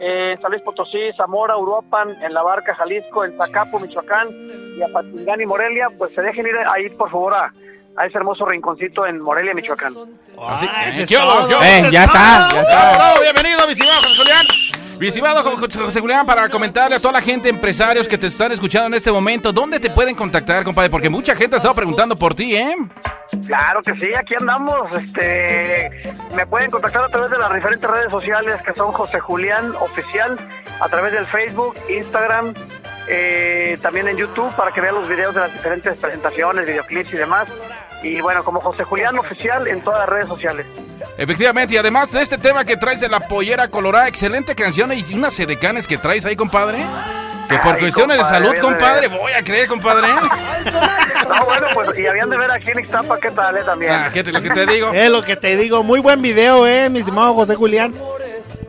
eh, 0.00 0.32
en 0.32 0.42
San 0.42 0.50
Luis 0.50 0.62
Potosí, 0.62 1.12
Zamora, 1.16 1.56
Uruapan, 1.56 2.10
en 2.22 2.34
La 2.34 2.42
Barca, 2.42 2.74
Jalisco, 2.74 3.24
en 3.24 3.34
Zacapo, 3.38 3.80
Michoacán 3.80 4.28
y 4.76 4.82
a 4.82 4.88
Patingán 4.92 5.40
y 5.40 5.46
Morelia, 5.46 5.88
pues 5.96 6.12
se 6.12 6.20
dejen 6.20 6.46
ir 6.46 6.56
ahí, 6.70 6.90
por 6.90 7.10
favor, 7.10 7.32
a, 7.32 7.52
a 7.96 8.06
ese 8.06 8.18
hermoso 8.18 8.44
rinconcito 8.46 9.06
en 9.06 9.20
Morelia, 9.20 9.54
Michoacán. 9.54 9.94
Así, 10.48 10.68
Ah, 10.70 10.88
ese 10.88 11.02
es 11.02 11.08
¿qué 11.08 11.16
hubo? 11.16 11.24
todo, 11.24 11.48
¿Qué 11.48 11.54
hubo? 11.54 11.62
Eh, 11.62 11.88
ya 11.90 12.04
está, 12.04 12.48
ya 12.52 12.60
está. 12.60 12.62
Bravo, 12.62 12.94
bravo, 12.96 13.20
bienvenido, 13.22 13.66
mi 13.66 13.72
estimado 13.72 14.02
José 14.02 14.16
Julián. 14.16 14.46
Mi 14.98 15.08
estimado 15.08 15.42
Jo- 15.42 15.56
José 15.58 15.78
José 15.78 16.00
Julián, 16.00 16.24
para 16.24 16.48
comentarle 16.48 16.96
a 16.96 17.00
toda 17.00 17.12
la 17.12 17.20
gente, 17.20 17.50
empresarios 17.50 18.08
que 18.08 18.16
te 18.16 18.28
están 18.28 18.52
escuchando 18.52 18.86
en 18.86 18.94
este 18.94 19.12
momento, 19.12 19.52
¿dónde 19.52 19.78
te 19.78 19.90
pueden 19.90 20.14
contactar, 20.14 20.64
compadre? 20.64 20.88
Porque 20.88 21.10
mucha 21.10 21.34
gente 21.34 21.56
ha 21.56 21.58
estado 21.58 21.74
preguntando 21.74 22.16
por 22.16 22.34
ti, 22.34 22.56
¿eh? 22.56 22.74
Claro 23.46 23.82
que 23.82 23.94
sí, 23.96 24.08
aquí 24.18 24.34
andamos. 24.40 24.74
Este, 24.96 25.90
me 26.34 26.46
pueden 26.46 26.70
contactar 26.70 27.04
a 27.04 27.08
través 27.08 27.30
de 27.30 27.36
las 27.36 27.52
diferentes 27.54 27.90
redes 27.90 28.10
sociales 28.10 28.56
que 28.62 28.72
son 28.72 28.90
José 28.92 29.20
Julián 29.20 29.74
Oficial, 29.80 30.38
a 30.80 30.88
través 30.88 31.12
del 31.12 31.26
Facebook, 31.26 31.74
Instagram, 31.90 32.54
eh, 33.08 33.78
también 33.82 34.08
en 34.08 34.16
YouTube 34.16 34.52
para 34.54 34.72
que 34.72 34.80
vean 34.80 34.94
los 34.94 35.08
videos 35.08 35.34
de 35.34 35.40
las 35.40 35.52
diferentes 35.52 35.96
presentaciones, 35.96 36.66
videoclips 36.66 37.12
y 37.12 37.16
demás. 37.16 37.48
Y 38.02 38.20
bueno, 38.20 38.44
como 38.44 38.60
José 38.60 38.84
Julián 38.84 39.18
Oficial 39.18 39.66
en 39.66 39.80
todas 39.82 40.00
las 40.00 40.08
redes 40.08 40.28
sociales. 40.28 40.66
Efectivamente, 41.16 41.74
y 41.74 41.76
además 41.78 42.12
de 42.12 42.20
este 42.22 42.36
tema 42.38 42.64
que 42.64 42.76
traes 42.76 43.00
de 43.00 43.08
la 43.08 43.20
pollera 43.26 43.68
colorada, 43.68 44.06
excelente 44.06 44.54
canción 44.54 44.92
y 44.92 45.04
unas 45.14 45.32
sedecanes 45.34 45.86
que 45.86 45.96
traes 45.98 46.24
ahí, 46.26 46.36
compadre. 46.36 46.84
Que 47.48 47.58
por 47.58 47.74
Ay, 47.74 47.80
cuestiones 47.80 48.18
de 48.18 48.24
salud, 48.24 48.52
compadre, 48.60 49.06
voy 49.08 49.32
a 49.32 49.42
creer, 49.42 49.66
compadre. 49.68 50.08
No, 51.28 51.44
bueno, 51.44 51.66
pues 51.74 51.98
y 51.98 52.06
habían 52.06 52.30
de 52.30 52.36
ver 52.36 52.48
aquí 52.52 52.70
en 52.70 52.78
Ixtapa 52.78 53.18
qué 53.18 53.30
tal, 53.32 53.56
eh, 53.56 53.64
también. 53.64 53.90
Ah, 53.92 54.10
¿qué 54.12 54.22
te- 54.22 54.30
lo 54.30 54.40
que 54.40 54.50
te 54.50 54.64
digo. 54.66 54.90
Es 54.94 55.10
lo 55.10 55.22
que 55.22 55.34
te 55.34 55.56
digo, 55.56 55.82
muy 55.82 55.98
buen 55.98 56.22
video, 56.22 56.68
eh, 56.68 56.88
mi 56.88 57.00
estimado 57.00 57.34
José 57.34 57.56
Julián. 57.56 57.92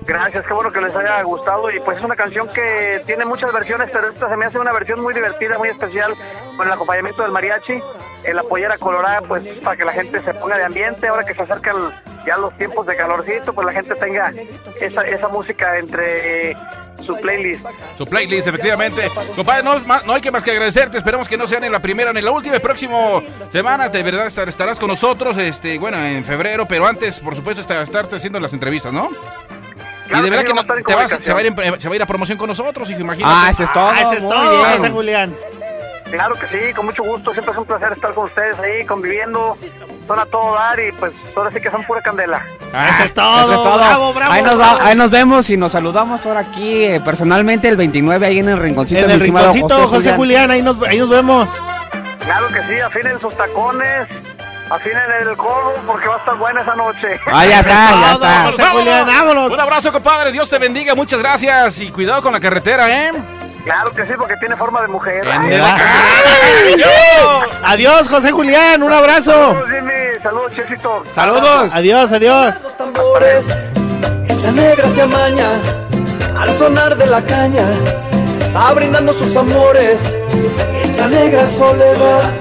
Gracias, 0.07 0.45
qué 0.47 0.53
bueno 0.53 0.71
que 0.71 0.79
les 0.79 0.95
haya 0.95 1.21
gustado 1.23 1.69
y 1.69 1.79
pues 1.81 1.97
es 1.97 2.03
una 2.03 2.15
canción 2.15 2.47
que 2.53 3.01
tiene 3.05 3.25
muchas 3.25 3.51
versiones, 3.51 3.89
pero 3.91 4.07
esta 4.09 4.29
se 4.29 4.37
me 4.37 4.45
hace 4.45 4.57
una 4.57 4.71
versión 4.71 5.01
muy 5.01 5.13
divertida, 5.13 5.57
muy 5.57 5.67
especial 5.67 6.13
con 6.55 6.65
el 6.65 6.73
acompañamiento 6.73 7.23
del 7.23 7.31
mariachi, 7.31 7.79
en 8.23 8.35
la 8.35 8.43
pollera 8.43 8.77
colorada, 8.77 9.21
pues 9.27 9.43
para 9.59 9.75
que 9.75 9.83
la 9.83 9.91
gente 9.91 10.21
se 10.23 10.33
ponga 10.35 10.57
de 10.57 10.63
ambiente, 10.63 11.07
ahora 11.09 11.25
que 11.25 11.33
se 11.35 11.41
acercan 11.41 11.75
ya 12.25 12.37
los 12.37 12.55
tiempos 12.57 12.87
de 12.87 12.95
calorcito, 12.95 13.53
pues 13.53 13.65
la 13.67 13.73
gente 13.73 13.95
tenga 13.95 14.33
esa, 14.79 15.01
esa 15.03 15.27
música 15.27 15.77
entre 15.77 16.55
su 17.05 17.15
playlist. 17.17 17.65
Su 17.97 18.05
playlist, 18.05 18.47
efectivamente. 18.47 19.09
Compadre, 19.35 19.63
no, 19.63 19.79
no 20.05 20.13
hay 20.13 20.21
que 20.21 20.31
más 20.31 20.43
que 20.43 20.51
agradecerte. 20.51 20.97
Esperemos 20.97 21.27
que 21.29 21.37
no 21.37 21.47
sea 21.47 21.59
ni 21.59 21.69
la 21.69 21.79
primera 21.81 22.11
ni 22.11 22.21
la 22.21 22.31
última. 22.31 22.55
El 22.55 22.61
próximo 22.61 23.21
semana, 23.51 23.87
de 23.89 24.03
verdad, 24.03 24.25
estar- 24.27 24.49
estarás 24.49 24.79
con 24.79 24.89
nosotros. 24.89 25.37
Este, 25.37 25.77
bueno, 25.79 25.97
en 26.03 26.25
febrero, 26.25 26.65
pero 26.67 26.85
antes, 26.87 27.19
por 27.19 27.35
supuesto, 27.35 27.61
está- 27.61 27.81
estarte 27.83 28.15
haciendo 28.17 28.39
las 28.39 28.51
entrevistas, 28.51 28.91
¿no? 28.91 29.09
Claro 30.07 30.21
y 30.21 30.23
de 30.23 30.29
verdad 30.29 30.45
que 30.45 30.53
no, 30.53 30.61
te 30.65 30.73
vas, 30.73 30.83
comunicación. 30.83 31.23
se, 31.23 31.33
va 31.33 31.39
a 31.39 31.41
ir, 31.41 31.47
en- 31.47 31.79
se 31.81 31.87
va 31.89 31.93
a 31.93 31.95
ir 31.95 32.01
a 32.01 32.05
promoción 32.05 32.37
con 32.37 32.47
nosotros, 32.47 32.89
hijo, 32.89 33.01
imagínate. 33.01 33.33
Ah, 33.35 33.49
ese 33.51 33.63
es 33.63 33.73
todo. 33.73 33.89
Ah, 33.89 34.01
ese 34.01 34.15
es 34.15 34.21
todo, 34.21 34.57
bien. 34.65 34.77
José 34.77 34.89
Julián. 34.91 35.35
Claro 36.09 36.35
que 36.35 36.47
sí, 36.47 36.73
con 36.73 36.85
mucho 36.85 37.03
gusto, 37.03 37.33
siempre 37.33 37.51
es 37.51 37.57
un 37.57 37.65
placer 37.65 37.91
estar 37.91 38.13
con 38.13 38.25
ustedes 38.25 38.57
ahí 38.59 38.85
conviviendo, 38.85 39.57
son 40.07 40.17
a 40.19 40.25
todo 40.25 40.53
dar 40.53 40.79
y 40.79 40.93
pues 40.93 41.11
ahora 41.35 41.51
sí 41.51 41.59
que 41.59 41.69
son 41.69 41.83
pura 41.83 42.01
candela. 42.01 42.45
Ah, 42.73 42.87
Eso 42.91 43.03
es 43.03 43.13
todo, 43.13 43.41
Eso 43.41 43.53
es 43.55 43.61
todo. 43.61 43.77
bravo, 43.77 44.13
bravo, 44.13 44.31
ahí, 44.31 44.41
nos 44.41 44.57
bravo. 44.57 44.77
va- 44.77 44.85
ahí 44.87 44.95
nos 44.95 45.11
vemos 45.11 45.49
y 45.49 45.57
nos 45.57 45.73
saludamos 45.73 46.25
ahora 46.25 46.39
aquí 46.39 46.85
eh, 46.85 47.01
personalmente 47.03 47.67
el 47.67 47.75
29 47.75 48.25
ahí 48.25 48.39
en 48.39 48.47
el 48.47 48.57
rinconcito. 48.57 49.01
En 49.01 49.11
el 49.11 49.19
rinconcito, 49.19 49.87
José 49.89 50.13
Julián, 50.13 50.49
ahí 50.49 50.61
nos, 50.61 50.81
ahí 50.83 50.97
nos 50.97 51.09
vemos. 51.09 51.49
Claro 52.23 52.47
que 52.47 52.61
sí, 52.73 52.79
afinen 52.79 53.19
sus 53.19 53.35
tacones, 53.35 54.07
afinen 54.69 55.11
el 55.21 55.35
codo 55.37 55.73
porque 55.85 56.07
va 56.07 56.15
a 56.15 56.19
estar 56.19 56.35
buena 56.35 56.61
esa 56.61 56.75
noche. 56.75 57.19
Ah, 57.27 57.45
ya 57.45 57.59
está, 57.59 57.91
ya 57.91 58.11
está. 58.13 58.45
José 58.51 58.63
Julián, 58.63 59.05
vámonos. 59.07 59.51
Un 59.51 59.59
abrazo, 59.59 59.91
compadre. 59.91 60.31
Dios 60.31 60.49
te 60.49 60.59
bendiga. 60.59 60.95
Muchas 60.95 61.19
gracias. 61.19 61.79
Y 61.79 61.91
cuidado 61.91 62.21
con 62.21 62.33
la 62.33 62.39
carretera, 62.39 62.89
¿eh? 62.89 63.11
Claro 63.63 63.91
que 63.91 64.05
sí, 64.05 64.13
porque 64.17 64.35
tiene 64.37 64.55
forma 64.55 64.81
de 64.81 64.87
mujer. 64.87 65.27
Adiós, 67.63 68.07
José 68.07 68.31
Julián, 68.31 68.81
un 68.81 68.93
abrazo. 68.93 69.31
Saludos, 69.31 69.69
Jimmy. 69.69 69.93
Saludos, 70.23 70.53
Chesito. 70.55 71.03
Saludos. 71.13 71.69
Adiós, 71.73 72.11
adiós. 72.11 72.55
los 72.63 72.77
tambores, 72.77 73.45
esa 74.29 74.51
negra 74.53 74.89
se 74.93 75.01
amaña 75.01 75.59
al 76.39 76.57
sonar 76.57 76.95
de 76.95 77.07
la 77.07 77.21
caña, 77.21 77.65
va 78.55 78.73
brindando 78.73 79.13
sus 79.13 79.35
amores, 79.35 79.99
esa 80.83 81.07
negra 81.07 81.47
soledad, 81.47 82.33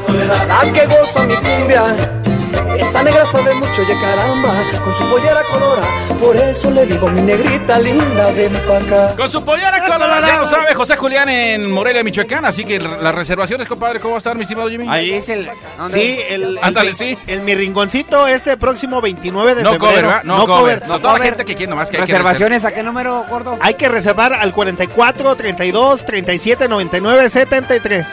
la 0.48 0.72
que 0.72 0.86
goza 0.86 1.24
mi 1.24 1.34
cumbia. 1.34 2.22
Esa 2.78 3.02
negra 3.02 3.24
sabe 3.26 3.54
mucho, 3.54 3.82
ya 3.88 4.00
caramba, 4.00 4.54
con 4.84 4.94
su 4.94 5.04
pollera 5.10 5.42
colora, 5.50 5.82
por 6.20 6.36
eso 6.36 6.70
le 6.70 6.86
digo, 6.86 7.08
mi 7.08 7.22
negrita 7.22 7.78
linda, 7.78 8.30
ven 8.32 8.52
pa' 8.66 8.78
acá. 8.78 9.14
Con 9.16 9.30
su 9.30 9.44
pollera 9.44 9.84
colorada, 9.84 10.26
ya 10.26 10.38
lo 10.40 10.48
sabe 10.48 10.74
José 10.74 10.96
Julián 10.96 11.28
en 11.28 11.70
Morelia, 11.70 12.04
Michoacán. 12.04 12.44
Así 12.44 12.64
que 12.64 12.78
las 12.78 13.14
reservaciones, 13.14 13.66
compadre, 13.66 14.00
¿cómo 14.00 14.12
va 14.12 14.16
a 14.16 14.18
estar, 14.18 14.36
mi 14.36 14.42
estimado 14.42 14.68
Jimmy? 14.68 14.86
Ahí 14.88 15.12
es 15.12 15.28
el. 15.28 15.48
Sí, 15.90 16.18
el, 16.28 16.58
Ándale, 16.62 16.94
sí. 16.94 17.16
el 17.26 17.42
mi 17.42 17.54
rinconcito 17.54 18.26
este 18.26 18.56
próximo 18.56 19.00
29 19.00 19.54
de 19.54 19.62
No 19.62 19.72
febrero. 19.72 19.88
cover, 19.90 20.04
¿verdad? 20.06 20.24
No, 20.24 20.46
cover. 20.46 20.86
No, 20.86 20.98
toda 21.00 21.18
la 21.18 21.24
gente 21.24 21.44
que 21.44 21.54
quiere 21.54 21.70
nomás 21.70 21.90
que 21.90 21.96
hay 21.96 22.04
que 22.04 22.12
¿Reservaciones 22.12 22.64
a 22.64 22.72
qué 22.72 22.82
número, 22.82 23.24
gordo? 23.28 23.56
Hay 23.60 23.74
que 23.74 23.88
reservar 23.88 24.32
al 24.34 24.52
44 24.52 25.34
32 25.36 26.04
37 26.04 26.68
99 26.68 27.28
73. 27.30 28.06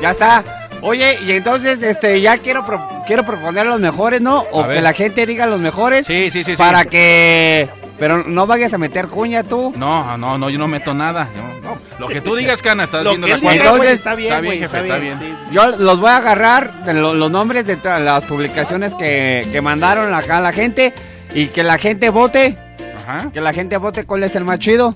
Ya 0.00 0.10
está. 0.10 0.65
Oye, 0.86 1.18
y 1.26 1.32
entonces, 1.32 1.82
este, 1.82 2.20
ya 2.20 2.38
quiero 2.38 2.64
pro- 2.64 2.88
quiero 3.06 3.24
proponer 3.24 3.66
los 3.66 3.80
mejores, 3.80 4.20
¿no? 4.20 4.40
O 4.52 4.62
A 4.62 4.66
ver. 4.68 4.76
que 4.76 4.82
la 4.82 4.92
gente 4.92 5.26
diga 5.26 5.46
los 5.46 5.58
mejores. 5.60 6.06
Sí, 6.06 6.30
sí, 6.30 6.44
sí, 6.44 6.52
sí. 6.52 6.56
Para 6.56 6.84
que. 6.84 7.68
Pero 7.98 8.24
no 8.24 8.46
vayas 8.46 8.72
a 8.74 8.78
meter 8.78 9.08
cuña 9.08 9.42
tú. 9.42 9.72
No, 9.76 10.16
no, 10.18 10.36
no, 10.38 10.50
yo 10.50 10.58
no 10.58 10.68
meto 10.68 10.92
nada. 10.94 11.28
Yo- 11.34 11.60
no, 11.68 11.76
lo 11.98 12.08
que 12.08 12.20
tú 12.20 12.36
digas, 12.36 12.60
Cana, 12.62 12.84
estás 12.84 13.02
Lo 13.04 13.10
viendo 13.10 13.26
que 13.26 13.32
la 13.34 13.40
cuenta. 13.40 13.64
Entonces, 13.64 13.90
está 13.94 14.14
bien, 14.14 14.28
está 14.32 14.40
bien, 14.42 14.58
jefe, 14.60 14.80
está 14.80 14.98
bien. 14.98 15.18
sí. 15.18 15.34
Yo 15.50 15.66
los 15.78 15.98
voy 15.98 16.10
a 16.10 16.18
agarrar 16.18 16.84
de 16.84 16.94
lo- 16.94 17.14
los 17.14 17.30
nombres 17.30 17.66
de 17.66 17.76
todas 17.76 18.00
las 18.02 18.22
publicaciones 18.24 18.94
que, 18.94 19.48
que 19.50 19.60
mandaron 19.62 20.12
acá 20.14 20.38
a 20.38 20.40
la 20.42 20.52
gente 20.52 20.92
y 21.34 21.46
que 21.46 21.62
la 21.64 21.78
gente 21.78 22.10
vote. 22.10 22.58
Ajá. 22.96 23.30
Que 23.32 23.40
la 23.40 23.52
gente 23.52 23.76
vote 23.78 24.04
cuál 24.04 24.22
es 24.24 24.36
el 24.36 24.44
más 24.44 24.58
chido. 24.58 24.94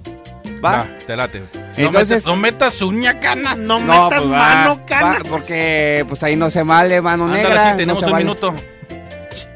¿Va? 0.65 0.71
Va, 0.79 0.87
te 1.07 1.17
late. 1.17 1.43
Entonces- 1.77 2.27
no 2.27 2.37
metas 2.37 2.81
uña, 2.83 3.19
Cana. 3.21 3.55
No, 3.55 3.81
metas 3.81 4.09
pues 4.21 4.27
mano, 4.27 4.81
cana. 4.87 5.19
porque 5.29 6.05
pues 6.09 6.23
ahí 6.23 6.37
no 6.37 6.51
se 6.51 6.63
vale 6.63 7.01
mano 7.01 7.29
negra. 7.29 7.71
sí, 7.73 7.77
tenemos 7.77 8.03
un 8.03 8.17
minuto. 8.17 8.55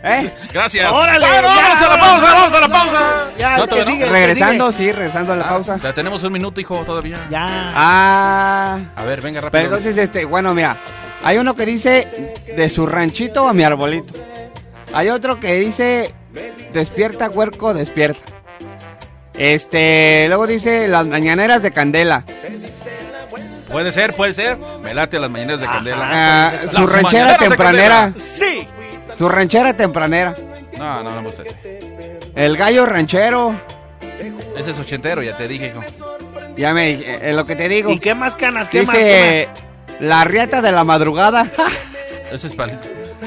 ¿Eh? 0.03 0.31
Gracias. 0.53 0.93
¡Órale! 0.93 1.27
Vamos 1.43 1.83
a 1.83 1.89
la 1.89 2.01
pausa, 2.01 2.35
vamos 2.35 2.55
a 2.55 2.61
la 2.61 2.69
pausa. 2.69 3.29
Ya, 3.39 3.57
No, 3.57 3.67
no. 3.67 4.07
Regresando, 4.11 4.73
sigue. 4.73 4.91
sí, 4.91 4.97
regresando 4.97 5.33
a 5.33 5.37
la 5.37 5.45
pausa. 5.49 5.79
Ya 5.83 5.93
tenemos 5.95 6.23
un 6.23 6.33
minuto, 6.33 6.61
hijo, 6.61 6.77
todavía. 6.85 7.19
Ya. 7.31 7.73
Ah. 7.75 8.79
A 8.97 9.05
ver, 9.05 9.21
venga 9.21 9.41
rápido. 9.41 9.51
Pero 9.53 9.65
entonces, 9.65 9.97
este, 9.99 10.25
bueno, 10.27 10.55
mira, 10.55 10.77
hay 11.23 11.39
uno 11.39 11.55
que 11.57 11.65
dice 11.67 12.35
de 12.55 12.69
su 12.69 12.87
ranchito 12.87 13.49
a 13.49 13.55
mi 13.55 13.65
arbolito. 13.65 14.13
Hay 14.93 15.09
otro 15.09 15.41
que 15.41 15.55
dice 15.55 16.15
despierta, 16.73 17.29
huerco, 17.31 17.73
despierta. 17.75 18.21
Este, 19.37 20.27
luego 20.29 20.47
dice 20.47 20.87
las 20.89 21.07
mañaneras 21.07 21.63
de 21.63 21.73
Candela. 21.73 22.25
Puede 23.71 23.91
ser, 23.91 24.15
puede 24.15 24.33
ser. 24.33 24.57
Me 24.83 24.95
late 24.95 25.19
las 25.19 25.31
mañanas 25.31 25.61
de 25.61 25.67
Candela. 25.67 26.09
Ah, 26.11 26.53
Las 26.63 26.73
su 26.73 26.87
ranchera 26.87 27.03
mañaneras 27.25 27.39
tempranera. 27.49 28.13
Sí. 28.17 28.69
Su 29.17 29.29
ranchera 29.29 29.77
tempranera. 29.77 30.35
No, 30.79 31.03
no, 31.03 31.11
no 31.15 31.23
me 31.23 31.29
gusta 31.29 31.43
ese. 31.43 32.21
El 32.37 32.57
gallo 32.57 32.87
ranchero. 32.87 33.55
Ese 34.57 34.71
es 34.71 34.79
ochentero, 34.79 35.23
ya 35.23 35.37
te 35.37 35.49
dije, 35.49 35.69
hijo. 35.69 35.81
Ya 36.57 36.73
me 36.73 36.91
eh, 36.91 37.33
lo 37.35 37.45
que 37.47 37.57
te 37.57 37.69
digo. 37.69 37.91
¿Y 37.91 37.99
qué 37.99 38.15
más 38.15 38.37
canas? 38.37 38.69
¿Qué 38.69 38.83
más? 38.83 38.95
Dice 38.95 39.49
¿Qué 39.99 40.05
la 40.05 40.23
riata 40.25 40.63
de 40.63 40.71
la 40.71 40.85
madrugada. 40.85 41.49
Ese 42.33 42.47
es 42.49 42.55
para 42.55 42.73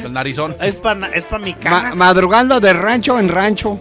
el 0.03 0.13
narizón. 0.13 0.55
más? 0.57 0.67
Es 0.67 0.75
para 0.77 1.07
es 1.07 1.25
pa 1.25 1.39
mi 1.39 1.53
Ma- 1.53 1.59
canas. 1.59 1.95
madrugando 1.97 2.59
de 2.61 2.71
rancho 2.73 3.19
en 3.19 3.27
rancho. 3.29 3.79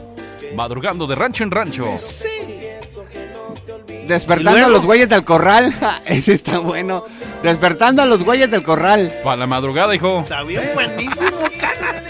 Madrugando 0.54 1.06
de 1.06 1.14
rancho 1.14 1.44
en 1.44 1.50
rancho. 1.50 1.86
Despertando 4.06 4.58
¿Y 4.58 4.62
a 4.62 4.68
los 4.68 4.84
güeyes 4.84 5.08
del 5.08 5.24
corral. 5.24 5.74
Ese 6.06 6.34
está 6.34 6.58
bueno. 6.58 7.04
Despertando 7.42 8.02
a 8.02 8.06
los 8.06 8.22
güeyes 8.22 8.50
del 8.50 8.62
corral. 8.62 9.12
Para 9.24 9.36
la 9.36 9.46
madrugada, 9.46 9.94
hijo. 9.94 10.20
Está 10.20 10.42
bien 10.42 10.70
buenísimo, 10.74 11.38
canas. 11.58 12.02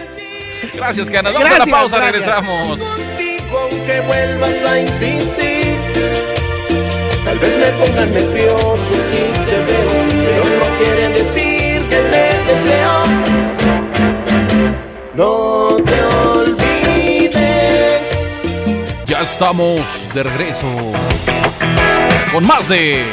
Gracias, 0.74 1.10
Cana. 1.10 1.30
Vamos 1.30 1.40
a 1.40 1.44
la 1.44 1.56
Gracias, 1.56 1.68
pausa, 1.78 1.96
gracias. 1.98 2.26
regresamos. 2.26 2.78
Contigo 2.80 3.58
aunque 3.58 4.00
vuelvas 4.00 4.64
a 4.64 4.80
insistir 4.80 5.76
Tal 7.24 7.38
vez 7.38 7.56
me 7.58 7.66
ponga 7.86 8.06
nervioso 8.06 8.92
si 9.10 9.44
te 9.44 9.58
veo 9.60 10.06
Pero 10.08 10.44
no 10.44 10.78
quiere 10.78 11.08
decir 11.10 11.88
que 11.88 11.96
te 11.96 12.52
deseo 12.52 13.02
No 15.14 15.76
te 15.76 16.35
Ya 19.06 19.20
estamos 19.22 20.08
de 20.14 20.22
regreso. 20.24 20.66
Con 22.32 22.44
más 22.44 22.68
de. 22.68 23.04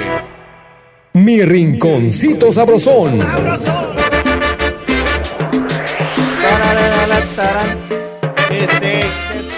Mi 1.13 1.43
rinconcito 1.43 2.51
sabrosón. 2.51 3.19
Este, 8.49 9.03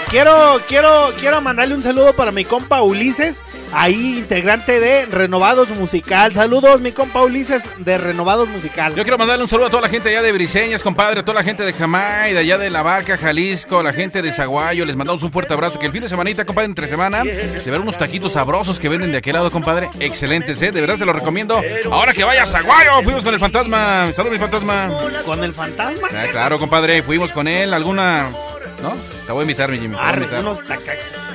quiero, 0.10 0.60
quiero, 0.68 1.14
quiero 1.20 1.42
mandarle 1.42 1.76
un 1.76 1.84
saludo 1.84 2.14
para 2.14 2.32
mi 2.32 2.44
compa 2.44 2.82
Ulises, 2.82 3.42
ahí 3.76 4.20
integrante 4.20 4.80
de 4.80 5.06
Renovados 5.06 5.70
Musical. 5.70 6.34
Saludos, 6.34 6.82
mi 6.82 6.92
compa 6.92 7.22
Ulises 7.22 7.62
de 7.78 7.98
Renovados 7.98 8.48
Musical. 8.48 8.96
Yo 8.96 9.04
quiero 9.04 9.18
mandarle 9.18 9.44
un 9.44 9.48
saludo 9.48 9.68
a 9.68 9.70
toda 9.70 9.82
la 9.82 9.90
gente 9.90 10.10
allá 10.10 10.22
de 10.22 10.32
Briseñas, 10.32 10.82
compadre, 10.82 11.20
a 11.20 11.26
toda 11.26 11.36
la 11.36 11.44
gente 11.44 11.64
de 11.64 11.74
Jamay, 11.74 12.34
de 12.34 12.40
allá 12.40 12.58
de 12.58 12.70
La 12.70 12.82
Barca, 12.82 13.18
Jalisco, 13.18 13.80
a 13.80 13.84
la 13.84 13.94
gente 13.94 14.22
de 14.22 14.32
Zaguayo. 14.32 14.86
Les 14.86 14.96
mandamos 14.96 15.22
un 15.24 15.32
fuerte 15.32 15.54
abrazo. 15.54 15.78
Que 15.78 15.88
el 15.88 15.92
fin 15.92 16.02
de 16.02 16.10
semanita, 16.10 16.46
compadre, 16.46 16.68
entre 16.68 16.88
semana, 16.88 17.24
de 17.24 17.72
ver 17.72 17.82
unos 17.82 17.98
taquitos 17.98 18.34
sabrosos 18.34 18.80
que 18.80 18.88
venden 18.88 19.12
de 19.12 19.18
aquel 19.18 19.34
lado, 19.34 19.52
compadre. 19.52 19.90
Excelentes, 20.00 20.62
¿eh? 20.62 20.72
De 20.72 20.82
verdad 20.82 20.98
se 20.98 21.06
los 21.06 21.16
recomiendo. 21.16 21.62
Ahora 21.92 22.14
que 22.14 22.24
vaya 22.24 22.44
a 22.44 22.46
Zaguayo, 22.46 23.04
fuimos 23.04 23.24
con 23.24 23.34
el 23.34 23.40
fantasma. 23.40 24.12
Saludos, 24.14 24.34
mi 24.34 24.40
fantasma. 24.40 24.90
Con 25.26 25.44
el 25.44 25.54
fantasma. 25.54 26.08
Ah, 26.14 26.26
claro, 26.32 26.58
compadre, 26.60 27.04
fuimos 27.04 27.34
con 27.34 27.48
él. 27.48 27.74
¿Alguna.? 27.74 28.30
¿No? 28.82 28.96
Te 29.26 29.32
voy 29.32 29.40
a 29.40 29.44
invitar, 29.44 29.70
mi 29.70 29.80
Jimmy. 29.80 29.98
Arre, 30.00 30.40
unos 30.40 30.60
tacachos. 30.64 31.35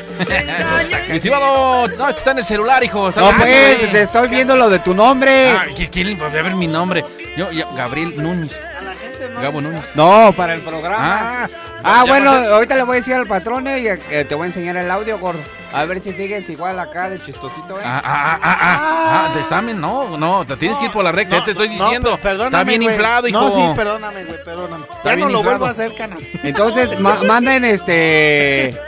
Mi 1.08 1.16
estimado. 1.16 1.88
No, 1.88 2.08
está 2.08 2.30
en 2.32 2.38
el 2.38 2.44
celular, 2.44 2.82
hijo. 2.84 3.08
Está 3.08 3.20
No, 3.20 3.28
Ah, 3.30 3.34
pues, 3.38 3.90
te 3.90 4.02
estoy 4.02 4.28
viendo 4.28 4.56
lo 4.56 4.68
de 4.68 4.78
tu 4.80 4.94
nombre. 4.94 5.50
Ah, 5.50 5.66
¿qui- 5.74 5.88
¿Quién 5.90 6.20
va 6.20 6.26
a 6.26 6.30
ver 6.30 6.54
mi 6.54 6.66
nombre? 6.66 7.04
Yo, 7.36 7.50
yo, 7.50 7.66
Gabriel 7.74 8.14
Núñez. 8.22 8.60
Gabo 9.40 9.60
Núñez. 9.60 9.84
No, 9.94 10.32
para 10.36 10.54
el 10.54 10.60
programa. 10.60 11.44
Ah, 11.44 11.48
Ah, 11.82 12.04
bueno, 12.06 12.30
ahorita 12.30 12.74
le 12.76 12.82
voy 12.82 12.96
a 12.96 13.00
decir 13.00 13.14
al 13.14 13.26
patrón 13.26 13.66
eh, 13.66 13.78
y 13.80 13.86
eh, 14.14 14.26
te 14.26 14.34
voy 14.34 14.44
a 14.44 14.46
enseñar 14.48 14.76
el 14.76 14.90
audio, 14.90 15.18
gordo. 15.18 15.40
A 15.72 15.86
ver 15.86 16.00
si 16.00 16.12
sigues 16.12 16.46
igual 16.50 16.78
acá 16.78 17.08
de 17.08 17.18
chistosito, 17.22 17.78
eh. 17.78 17.82
Ah, 17.82 18.02
ah, 18.04 18.38
ah, 18.42 18.58
ah, 18.60 19.24
ah, 19.28 19.30
te 19.32 19.40
está 19.40 19.62
bien, 19.62 19.80
no, 19.80 20.18
no, 20.18 20.44
te 20.46 20.56
tienes 20.58 20.76
que 20.76 20.86
ir 20.86 20.90
por 20.90 21.02
la 21.04 21.10
recta, 21.12 21.38
ya 21.38 21.44
te 21.46 21.52
estoy 21.52 21.68
No, 21.70 21.84
diciendo. 21.84 22.18
perdóname, 22.22 22.48
está 22.58 22.64
bien 22.64 22.82
güey. 22.82 22.94
inflado, 22.94 23.28
hijo. 23.28 23.40
No, 23.40 23.50
sí, 23.54 23.62
perdóname, 23.76 24.24
güey, 24.24 24.44
perdóname. 24.44 24.84
Ya 25.04 25.10
no 25.16 25.16
lo 25.16 25.22
inflado. 25.22 25.42
vuelvo 25.44 25.64
a 25.66 25.70
hacer, 25.70 25.94
cana. 25.94 26.16
Entonces, 26.42 27.00
ma- 27.00 27.22
manden 27.22 27.64
este. 27.64 28.78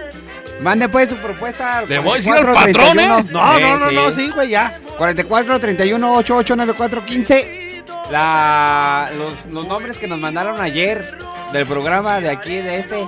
Manden 0.63 0.91
pues 0.91 1.09
su 1.09 1.17
propuesta. 1.17 1.79
al 1.79 1.89
Le 1.89 1.99
voy 1.99 2.13
a 2.13 2.17
decir 2.17 2.33
al 2.33 2.45
44 2.45 2.73
patrón, 2.73 3.01
¿eh? 3.01 3.09
31. 3.09 3.33
No, 3.33 3.59
no, 3.59 3.77
no, 3.79 3.91
no, 3.91 4.11
sí, 4.15 4.31
güey, 4.31 4.51
ya. 4.51 4.79
44 4.97 5.59
31 5.61 6.15
88 6.15 6.57
94 6.57 7.05
15. 7.05 7.85
La, 8.11 9.11
los, 9.17 9.33
los 9.53 9.67
nombres 9.67 9.99
que 9.99 10.07
nos 10.07 10.21
mandaron 10.21 10.61
ayer 10.61 11.19
del 11.53 11.67
programa 11.67 12.21
de 12.21 12.31
aquí, 12.31 12.55
de 12.55 12.79
este. 12.79 13.05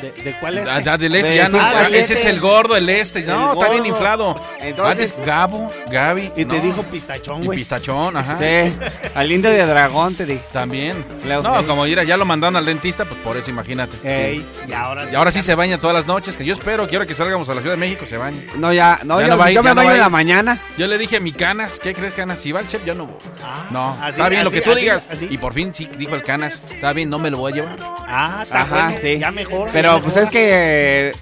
¿De, 0.00 0.12
de 0.12 0.36
cuál 0.40 0.58
es? 0.58 0.68
Ah, 0.68 0.96
del 0.96 1.14
este, 1.14 1.30
De 1.30 1.36
ya 1.36 1.48
no, 1.48 1.58
cinco 1.58 1.76
a 1.76 1.86
ese 1.88 2.14
es 2.14 2.24
el 2.24 2.40
gordo, 2.40 2.76
el 2.76 2.88
este. 2.88 3.22
No, 3.22 3.52
El 3.52 3.58
está 3.58 3.72
bien 3.72 3.86
inflado. 3.86 4.40
Entonces- 4.60 5.12
Antes 5.12 5.26
Gabo, 5.26 5.70
Gaby. 5.90 6.32
Y 6.36 6.44
te 6.44 6.60
dijo 6.60 6.82
pistachón, 6.84 7.42
Y 7.42 7.46
güey. 7.46 7.58
pistachón, 7.58 8.16
ajá. 8.16 8.36
Sí, 8.36 8.72
al 9.14 9.30
indio 9.32 9.50
de 9.50 9.66
dragón 9.66 10.14
te 10.14 10.24
dije. 10.26 10.42
También. 10.52 11.04
No, 11.42 11.66
como 11.66 11.84
mira, 11.84 12.04
ya 12.04 12.16
lo 12.16 12.24
mandaron 12.24 12.56
al 12.56 12.64
dentista, 12.64 13.04
pues 13.04 13.20
por 13.20 13.36
eso 13.36 13.50
imagínate. 13.50 13.96
Ey, 14.02 14.44
y 14.68 14.72
ahora 14.72 15.04
sí. 15.04 15.10
Y 15.12 15.14
ahora 15.16 15.30
sí 15.30 15.42
se 15.42 15.54
baña 15.54 15.78
todas 15.78 15.94
las 15.96 16.06
noches, 16.06 16.36
que 16.36 16.44
yo 16.44 16.52
espero 16.54 16.86
que 16.86 16.96
ahora 16.96 17.06
que 17.06 17.14
salgamos 17.14 17.48
a 17.48 17.54
la 17.54 17.60
Ciudad 17.60 17.74
de 17.74 17.80
México 17.80 18.06
se 18.06 18.16
bañe. 18.16 18.46
No, 18.56 18.72
ya, 18.72 18.98
no, 19.04 19.20
Ya 19.20 19.26
yo, 19.26 19.32
no 19.32 19.38
va 19.38 19.46
a 19.46 19.50
ir, 19.50 19.56
yo 19.56 19.62
me 19.62 19.74
baño 19.74 19.92
en 19.92 20.00
la 20.00 20.08
mañana. 20.08 20.58
Yo 20.76 20.86
le 20.86 20.98
dije 20.98 21.16
a 21.16 21.20
mi 21.20 21.32
Canas, 21.32 21.78
¿qué 21.82 21.94
crees, 21.94 22.14
Canas? 22.14 22.40
Si 22.40 22.52
va 22.52 22.60
el 22.60 22.66
chef, 22.68 22.84
yo 22.84 22.94
no 22.94 23.06
voy. 23.06 23.16
Ah, 23.44 23.66
No, 23.70 23.96
así, 24.00 24.10
está 24.12 24.28
bien 24.28 24.44
lo 24.44 24.50
que 24.50 24.60
tú 24.60 24.72
así, 24.72 24.80
digas. 24.80 25.08
Y 25.30 25.38
por 25.38 25.52
fin 25.54 25.74
sí 25.74 25.88
dijo 25.96 26.14
el 26.14 26.22
Canas, 26.22 26.62
está 26.70 26.92
bien, 26.92 27.10
no 27.10 27.18
me 27.18 27.30
lo 27.30 27.38
voy 27.38 27.52
a 27.52 27.54
llevar. 27.56 27.76
Ah, 28.06 28.40
está 28.44 29.00
sí. 29.00 29.18
Ya 29.18 29.30
mejor. 29.30 29.68
Pero 29.72 29.87
ya 29.96 30.02
pues 30.02 30.16
es 30.16 30.28
que 30.28 31.08
eh, 31.08 31.12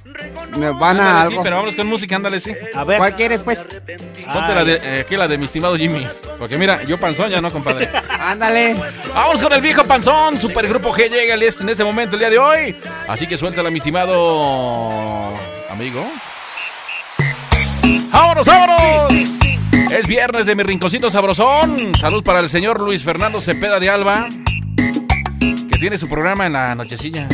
me 0.56 0.70
van 0.70 0.98
a 1.00 1.22
Ándale, 1.22 1.28
sí, 1.28 1.32
algo. 1.32 1.42
pero 1.42 1.56
vámonos 1.56 1.74
con 1.76 1.86
música, 1.86 2.16
ándale, 2.16 2.40
sí. 2.40 2.52
A 2.74 2.84
ver. 2.84 2.98
¿Cuál 2.98 3.14
quieres 3.14 3.40
pues? 3.40 3.58
Ponte 3.58 4.54
la 4.54 4.64
de, 4.64 4.80
eh, 4.82 5.04
aquí 5.04 5.16
la 5.16 5.28
de 5.28 5.38
mi 5.38 5.44
estimado 5.44 5.76
Jimmy. 5.76 6.06
Porque 6.38 6.58
mira, 6.58 6.82
yo 6.84 6.98
panzón 6.98 7.30
ya 7.30 7.40
no, 7.40 7.50
compadre. 7.50 7.88
Ándale. 8.20 8.76
Vamos 9.14 9.40
con 9.42 9.52
el 9.52 9.60
viejo 9.60 9.84
panzón. 9.84 10.38
Supergrupo 10.38 10.92
G 10.92 11.08
llega 11.10 11.34
el 11.34 11.42
este 11.42 11.62
en 11.62 11.68
ese 11.70 11.84
momento 11.84 12.16
el 12.16 12.20
día 12.20 12.30
de 12.30 12.38
hoy. 12.38 12.76
Así 13.08 13.26
que 13.26 13.36
suéltala, 13.36 13.70
mi 13.70 13.78
estimado 13.78 15.34
amigo. 15.70 16.06
¡Vámonos, 18.10 18.46
vámonos! 18.46 19.12
Es 19.90 20.06
viernes 20.06 20.46
de 20.46 20.54
mi 20.54 20.62
rinconcito 20.62 21.10
sabrosón. 21.10 21.94
Salud 22.00 22.24
para 22.24 22.40
el 22.40 22.50
señor 22.50 22.80
Luis 22.80 23.04
Fernando 23.04 23.40
Cepeda 23.40 23.78
de 23.78 23.90
Alba, 23.90 24.28
que 25.38 25.78
tiene 25.78 25.98
su 25.98 26.08
programa 26.08 26.46
en 26.46 26.54
la 26.54 26.74
nochecilla. 26.74 27.28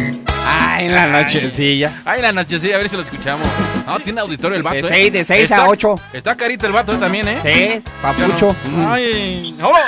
Ay, 0.55 0.87
en 0.87 0.95
la 0.95 1.07
nochecilla. 1.07 1.93
Ay, 2.05 2.19
en 2.19 2.23
la 2.23 2.33
nochecilla, 2.33 2.75
a 2.77 2.79
ver 2.79 2.89
si 2.89 2.97
lo 2.97 3.03
escuchamos. 3.03 3.47
No, 3.87 3.99
tiene 4.01 4.21
auditorio 4.21 4.57
el 4.57 4.63
vato, 4.63 4.77
De 4.77 4.83
¿eh? 4.83 4.89
seis- 4.89 5.13
de 5.13 5.25
seis 5.25 5.53
a 5.53 5.57
Está- 5.57 5.69
ocho. 5.69 6.01
Está 6.13 6.37
carita 6.37 6.67
el 6.67 6.73
vato 6.73 6.93
¿eh? 6.93 6.97
también, 6.99 7.27
¿eh? 7.29 7.39
Sí, 7.43 7.83
papucho. 8.01 8.55
Mm. 8.65 8.87
Ay, 8.89 9.55
vámonos. 9.59 9.83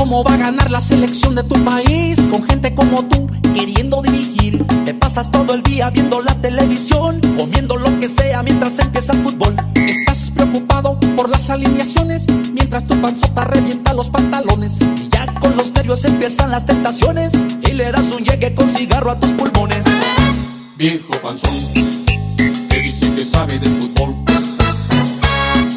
¿Cómo 0.00 0.24
va 0.24 0.32
a 0.32 0.36
ganar 0.38 0.70
la 0.70 0.80
selección 0.80 1.34
de 1.34 1.42
tu 1.42 1.62
país 1.62 2.18
con 2.30 2.42
gente 2.42 2.74
como 2.74 3.04
tú 3.04 3.28
queriendo 3.52 4.00
dirigir? 4.00 4.64
Te 4.86 4.94
pasas 4.94 5.30
todo 5.30 5.52
el 5.52 5.62
día 5.62 5.90
viendo 5.90 6.22
la 6.22 6.34
televisión, 6.36 7.20
comiendo 7.36 7.76
lo 7.76 8.00
que 8.00 8.08
sea 8.08 8.42
mientras 8.42 8.78
empieza 8.78 9.12
el 9.12 9.22
fútbol. 9.22 9.54
Estás 9.74 10.30
preocupado 10.30 10.98
por 11.14 11.28
las 11.28 11.50
alineaciones 11.50 12.26
mientras 12.50 12.86
tu 12.86 12.98
panzota 12.98 13.44
revienta 13.44 13.92
los 13.92 14.08
pantalones. 14.08 14.78
Y 14.80 15.10
ya 15.10 15.26
con 15.38 15.54
los 15.58 15.70
nervios 15.72 16.02
empiezan 16.06 16.50
las 16.50 16.64
tentaciones 16.64 17.34
y 17.68 17.72
le 17.74 17.92
das 17.92 18.06
un 18.10 18.24
llegue 18.24 18.54
con 18.54 18.70
cigarro 18.70 19.10
a 19.10 19.20
tus 19.20 19.32
pulmones. 19.34 19.84
Viejo 20.78 21.12
panzón, 21.20 21.52
que 22.70 22.80
dice 22.80 23.14
que 23.14 23.24
sabe 23.26 23.58
de 23.58 23.68
fútbol. 23.68 24.14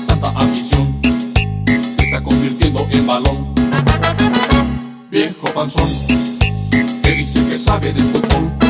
Tanta 0.08 0.30
afición, 0.30 1.02
te 1.02 2.04
está 2.06 2.24
convirtiendo 2.24 2.88
en 2.90 3.06
balón. 3.06 3.53
Viejo 5.10 5.54
panzón, 5.54 5.90
que 7.04 7.12
dice 7.12 7.40
que 7.48 7.58
sabe 7.58 7.94
de 7.94 8.02
fútbol. 8.02 8.63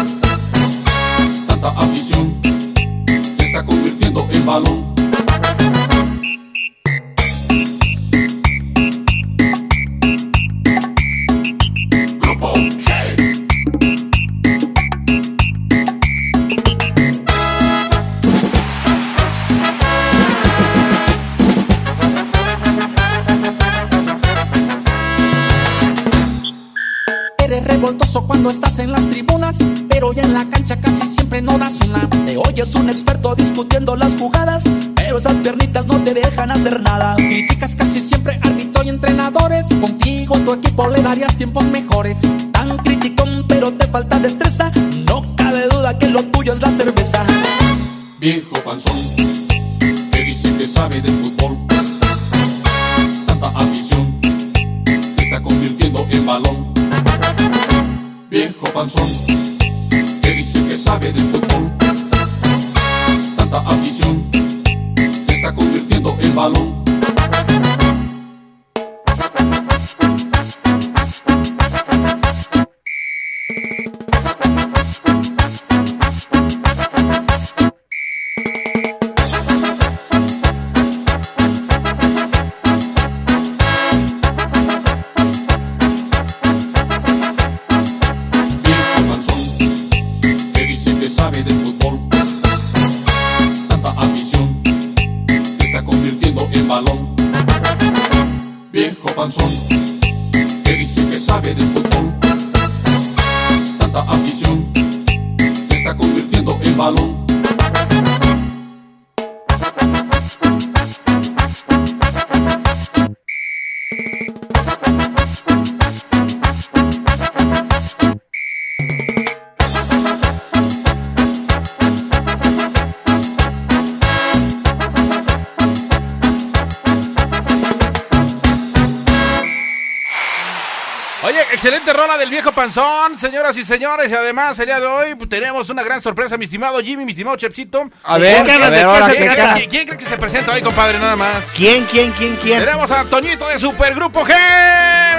Del 132.18 132.30
viejo 132.30 132.52
panzón, 132.52 133.18
señoras 133.20 133.58
y 133.58 133.66
señores. 133.66 134.10
Y 134.10 134.14
además, 134.14 134.58
el 134.60 134.66
día 134.68 134.80
de 134.80 134.86
hoy 134.88 135.16
pues, 135.16 135.30
tenemos 135.30 135.70
una 135.70 135.84
gran 135.84 136.02
sorpresa, 136.02 136.38
mi 136.38 136.46
estimado 136.46 136.80
Jimmy, 136.80 137.06
mi 137.06 137.12
estimado 137.12 137.36
Chepsito. 137.38 137.90
A 138.04 138.18
ver, 138.18 138.44
¿Qué 138.46 138.52
a 138.52 138.58
ganas 138.58 138.70
de 138.72 138.76
ver, 138.76 138.80
qué 138.80 138.84
ahora 138.86 139.06
se 139.06 139.12
qué 139.14 139.18
¿Quién, 139.18 139.36
cara. 139.36 139.54
quién- 139.56 139.70
quién 139.70 139.86
cree 139.88 139.98
que 139.98 140.06
se 140.06 140.18
presenta 140.18 140.54
hoy, 140.54 140.62
compadre? 140.62 141.00
Nada 141.00 141.16
más. 141.16 141.52
¿Quién, 141.56 141.86
quién, 141.86 142.12
quién, 142.14 142.36
quién? 142.38 142.60
Tenemos 142.60 142.92
a 142.92 143.04
Toñito 143.06 143.48
de 143.48 143.58
Supergrupo 143.60 144.22
G. 144.26 144.28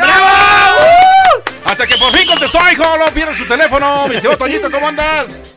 ¡Bravo! 0.01 0.27
¡Uh! 0.81 1.43
Hasta 1.71 1.87
que 1.87 1.97
por 1.97 2.13
fin 2.17 2.27
contestó, 2.27 2.59
hijo. 2.73 2.97
No 2.99 3.07
pierdas 3.07 3.37
su 3.37 3.47
teléfono. 3.47 4.07
Mi 4.09 4.17
estimado 4.17 4.39
Toñito, 4.39 4.71
¿cómo 4.71 4.89
andas? 4.89 5.54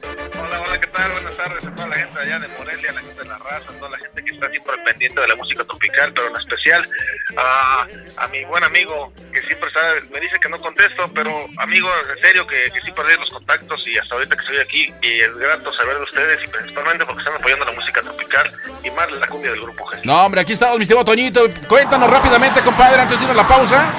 Hola, 0.47 0.62
hola, 0.62 0.79
¿qué 0.79 0.88
tal? 0.88 1.12
Buenas 1.12 1.36
tardes 1.36 1.65
a 1.65 1.75
toda 1.75 1.88
la 1.89 1.95
gente 1.95 2.19
allá 2.21 2.39
de 2.39 2.47
Morelia, 2.47 2.89
a 2.91 2.93
la 2.93 3.01
gente 3.01 3.21
de 3.21 3.27
la 3.27 3.38
raza, 3.38 3.69
a 3.69 3.79
toda 3.79 3.89
la 3.89 3.97
gente 3.97 4.23
que 4.23 4.33
está 4.33 4.49
siempre 4.49 4.77
pendiente 4.86 5.19
de 5.19 5.27
la 5.27 5.36
música 5.36 5.65
tropical, 5.65 6.13
pero 6.13 6.29
en 6.29 6.36
especial 6.38 6.88
a, 7.36 7.86
a 8.15 8.27
mi 8.29 8.45
buen 8.45 8.63
amigo 8.63 9.12
que 9.33 9.41
siempre 9.41 9.67
está, 9.67 9.81
me 10.10 10.21
dice 10.21 10.39
que 10.39 10.47
no 10.47 10.57
contesto, 10.60 11.12
pero 11.13 11.49
amigo, 11.57 11.89
en 12.15 12.23
serio, 12.23 12.47
que, 12.47 12.71
sí 12.71 12.91
perdí 12.95 13.17
los 13.19 13.29
contactos 13.29 13.86
y 13.88 13.97
hasta 13.97 14.15
ahorita 14.15 14.38
que 14.38 14.41
estoy 14.41 14.57
aquí 14.60 14.93
y 15.01 15.19
es 15.19 15.36
grato 15.36 15.73
saber 15.73 15.97
de 15.97 16.03
ustedes 16.03 16.41
y 16.41 16.47
principalmente 16.47 17.05
porque 17.05 17.19
están 17.23 17.36
apoyando 17.36 17.65
la 17.65 17.73
música 17.73 18.01
tropical 18.01 18.49
y 18.86 18.91
más 18.91 19.12
la 19.12 19.27
cumbia 19.27 19.51
del 19.51 19.62
grupo 19.62 19.86
G. 19.86 19.99
No, 20.05 20.25
hombre, 20.25 20.39
aquí 20.39 20.53
estamos, 20.53 20.77
mi 20.77 20.83
estimado 20.83 21.03
Toñito. 21.03 21.41
Cuéntanos 21.67 22.10
rápidamente, 22.10 22.62
compadre, 22.62 23.01
antes 23.01 23.19
de 23.19 23.25
irnos 23.25 23.38
a 23.38 23.41
la 23.41 23.47
pausa. 23.49 23.91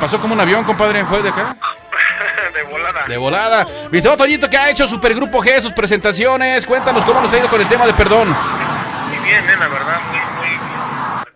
Pasó 0.00 0.18
como 0.18 0.32
un 0.32 0.40
avión, 0.40 0.64
compadre, 0.64 1.04
fue 1.04 1.20
de 1.20 1.28
acá. 1.28 1.54
De 2.58 2.64
volada. 2.64 3.04
De 3.06 3.16
volada. 3.16 3.66
Mi 3.90 4.02
Toñito, 4.02 4.50
¿qué 4.50 4.56
ha 4.56 4.70
hecho 4.70 4.86
Supergrupo 4.86 5.42
G, 5.42 5.60
sus 5.60 5.72
presentaciones? 5.72 6.66
Cuéntanos 6.66 7.04
cómo 7.04 7.20
nos 7.20 7.32
ha 7.32 7.38
ido 7.38 7.48
con 7.48 7.60
el 7.60 7.68
tema 7.68 7.86
de 7.86 7.92
perdón. 7.92 8.28
Muy 8.28 9.18
bien, 9.18 9.48
eh, 9.48 9.56
la 9.58 9.68
verdad, 9.68 10.00
muy, 10.10 10.18
muy, 10.18 10.58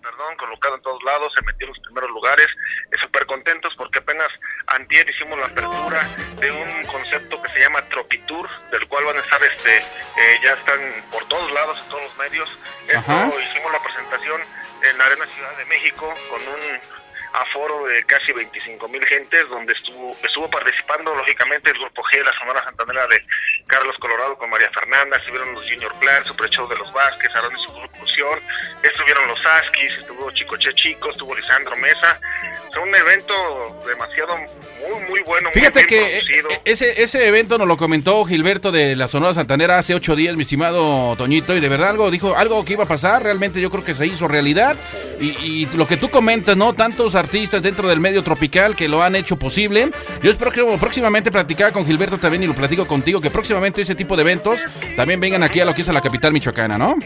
perdón, 0.03 0.37
colocado 0.37 0.75
en 0.75 0.83
todos 0.83 1.03
lados, 1.05 1.33
se 1.37 1.45
metió 1.45 1.67
en 1.67 1.75
los 1.75 1.79
primeros 1.81 2.11
lugares, 2.11 2.47
eh, 2.47 2.97
súper 3.01 3.27
contentos 3.27 3.73
porque 3.77 4.01
apenas 4.01 4.29
antier 4.67 5.09
hicimos 5.09 5.39
la 5.39 5.47
apertura 5.47 6.03
de 6.41 6.51
un 6.51 6.87
concepto 6.87 7.41
que 7.41 7.53
se 7.53 7.61
llama 7.61 7.83
Tropitour, 7.83 8.49
del 8.71 8.89
cual 8.89 9.05
van 9.05 9.17
a 9.19 9.21
estar, 9.21 9.41
este, 9.43 9.77
eh, 9.77 10.41
ya 10.43 10.55
están 10.55 10.81
por 11.13 11.25
todos 11.29 11.51
lados, 11.53 11.79
en 11.83 11.89
todos 11.89 12.03
los 12.03 12.17
medios. 12.19 12.49
Esto 12.89 13.41
hicimos 13.41 13.73
la 13.73 13.79
presentación 13.79 14.41
en 14.91 14.99
la 14.99 15.05
Arena 15.07 15.27
Ciudad 15.27 15.57
de 15.57 15.65
México 15.67 16.13
con 16.31 16.41
un 16.43 17.02
aforo 17.35 17.87
de 17.87 18.03
casi 18.05 18.33
25 18.33 18.89
mil 18.89 19.05
gentes, 19.07 19.49
donde 19.49 19.73
estuvo 19.73 20.13
estuvo 20.23 20.49
participando 20.51 21.15
lógicamente 21.15 21.71
el 21.71 21.79
Grupo 21.79 22.03
G, 22.05 22.23
la 22.25 22.33
Sonora 22.39 22.63
Santanera 22.65 23.07
de 23.07 23.25
Carlos 23.67 23.97
Colorado 23.99 24.37
con 24.37 24.51
María 24.51 24.71
Fernanda, 24.71 25.17
estuvieron 25.19 25.55
los 25.55 25.65
Junior 25.65 25.93
Plan, 25.99 26.25
Super 26.25 26.49
Show 26.51 26.69
de 26.69 26.77
los 26.77 26.93
Vázquez, 26.93 27.31
Aaron 27.35 27.53
y 27.57 27.63
su 27.63 27.73
conclusión, 27.73 28.39
estuvieron 28.83 29.27
los 29.29 29.41
Askis, 29.47 29.93
estuvo 30.01 30.31
Chico 30.33 30.57
Che 30.57 30.75
Chico, 30.75 31.11
estuvo 31.11 31.35
Lisandro 31.35 31.77
Mesa. 31.77 32.21
Fue 32.73 32.83
un 32.83 32.95
evento 32.95 33.83
demasiado 33.87 34.37
muy, 34.37 35.05
muy 35.09 35.21
bueno. 35.23 35.51
muy 35.55 35.61
Fíjate 35.61 35.85
bien 35.85 35.87
que 35.87 36.01
producido. 36.01 36.51
eh, 36.51 36.61
ese, 36.65 37.03
ese 37.03 37.29
evento 37.29 37.59
nos 37.59 37.69
lo 37.69 37.77
comentó 37.77 38.25
Gilberto 38.25 38.73
de 38.73 38.97
la 38.97 39.09
Sonora 39.09 39.35
Santanera 39.35 39.79
hace 39.79 39.95
ocho 39.95 40.17
días, 40.17 40.37
mi 40.37 40.43
estimado 40.43 41.15
Toñito, 41.17 41.57
y 41.57 41.61
de 41.61 41.69
verdad 41.69 41.91
algo 41.91 42.11
dijo, 42.11 42.37
algo 42.37 42.65
que 42.65 42.75
iba 42.75 42.85
a 42.85 42.89
pasar, 42.89 43.23
realmente 43.23 43.61
yo 43.61 43.71
creo 43.71 43.85
que 43.85 43.95
se 43.95 44.07
hizo 44.07 44.29
realidad. 44.29 44.77
Y, 45.21 45.37
y 45.41 45.67
lo 45.77 45.87
que 45.87 45.97
tú 45.97 46.11
comentas, 46.11 46.57
¿no? 46.57 46.73
Tantos 46.75 47.15
artistas 47.23 47.63
dentro 47.63 47.89
del 47.89 48.01
medio 48.01 48.23
tropical 48.23 48.77
que 48.77 48.89
lo 48.89 49.03
han 49.03 49.17
hecho 49.17 49.37
posible. 49.37 49.91
Yo 50.23 50.31
espero 50.31 50.51
que 50.51 50.63
próximamente 50.79 51.31
platicar 51.31 51.73
con 51.73 51.87
Gilberto 51.87 52.19
también 52.19 52.43
y 52.43 52.47
lo 52.47 52.55
platico 52.55 52.87
contigo, 52.87 53.21
que 53.21 53.31
próximamente 53.31 53.83
ese 53.83 53.95
tipo 53.95 54.17
de 54.17 54.23
eventos 54.23 54.61
también 54.97 55.21
vengan 55.21 55.43
aquí 55.43 55.61
a 55.61 55.65
lo 55.65 55.75
que 55.75 55.83
es 55.83 55.89
a 55.89 55.93
la 55.93 56.01
capital 56.01 56.33
michoacana, 56.33 56.79
¿no? 56.79 56.97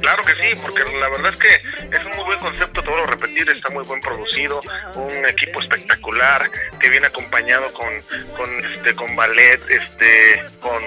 Claro 0.00 0.22
que 0.24 0.32
sí, 0.32 0.60
porque 0.62 0.84
la 0.98 1.08
verdad 1.08 1.32
es 1.32 1.38
que 1.38 1.96
es 1.96 2.04
un 2.04 2.16
muy 2.16 2.24
buen 2.24 2.38
concepto, 2.38 2.82
todo 2.82 2.96
lo 2.96 3.06
repetir, 3.06 3.48
está 3.50 3.70
muy 3.70 3.84
buen 3.84 4.00
producido, 4.00 4.60
un 4.94 5.24
equipo 5.26 5.60
espectacular 5.60 6.50
que 6.80 6.90
viene 6.90 7.06
acompañado 7.06 7.72
con 7.72 7.88
con 8.36 8.66
este 8.74 8.94
con 8.94 9.16
ballet, 9.16 9.60
este 9.68 10.44
con 10.60 10.82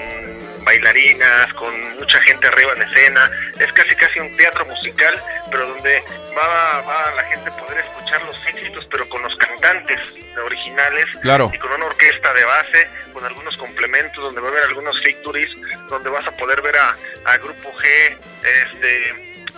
bailarinas, 0.64 1.54
con 1.54 1.96
mucha 1.98 2.22
gente 2.24 2.48
arriba 2.48 2.74
en 2.74 2.84
escena, 2.84 3.32
es 3.60 3.72
casi 3.74 3.96
casi 3.96 4.20
un 4.20 4.36
teatro 4.38 4.66
musical, 4.66 5.22
pero 5.50 5.68
donde 5.68 6.04
va, 6.38 6.82
va 6.82 7.16
la 7.16 7.24
gente 7.24 7.50
a 7.50 7.58
poder 7.58 7.80
escuchar 7.80 8.22
los 8.24 8.36
éxitos, 8.48 8.88
pero 8.92 9.10
con 9.10 9.22
los 9.22 9.36
cantantes 9.38 10.00
originales 10.42 11.06
Claro. 11.22 11.52
y 11.54 11.58
con 11.58 11.72
una 11.72 11.86
orquesta 11.86 12.34
de 12.34 12.44
base, 12.46 12.88
con 13.14 13.24
algunos 13.26 13.56
complementos, 13.58 14.24
donde 14.24 14.42
va 14.42 14.48
a 14.48 14.52
haber 14.52 14.64
algunos 14.66 15.00
victories, 15.04 15.50
donde 15.90 16.10
vas 16.10 16.26
a 16.28 16.32
poder 16.32 16.62
ver 16.62 16.78
a, 16.78 16.96
a 17.26 17.38
Grupo 17.38 17.72
G, 17.74 18.18
este, 18.44 19.10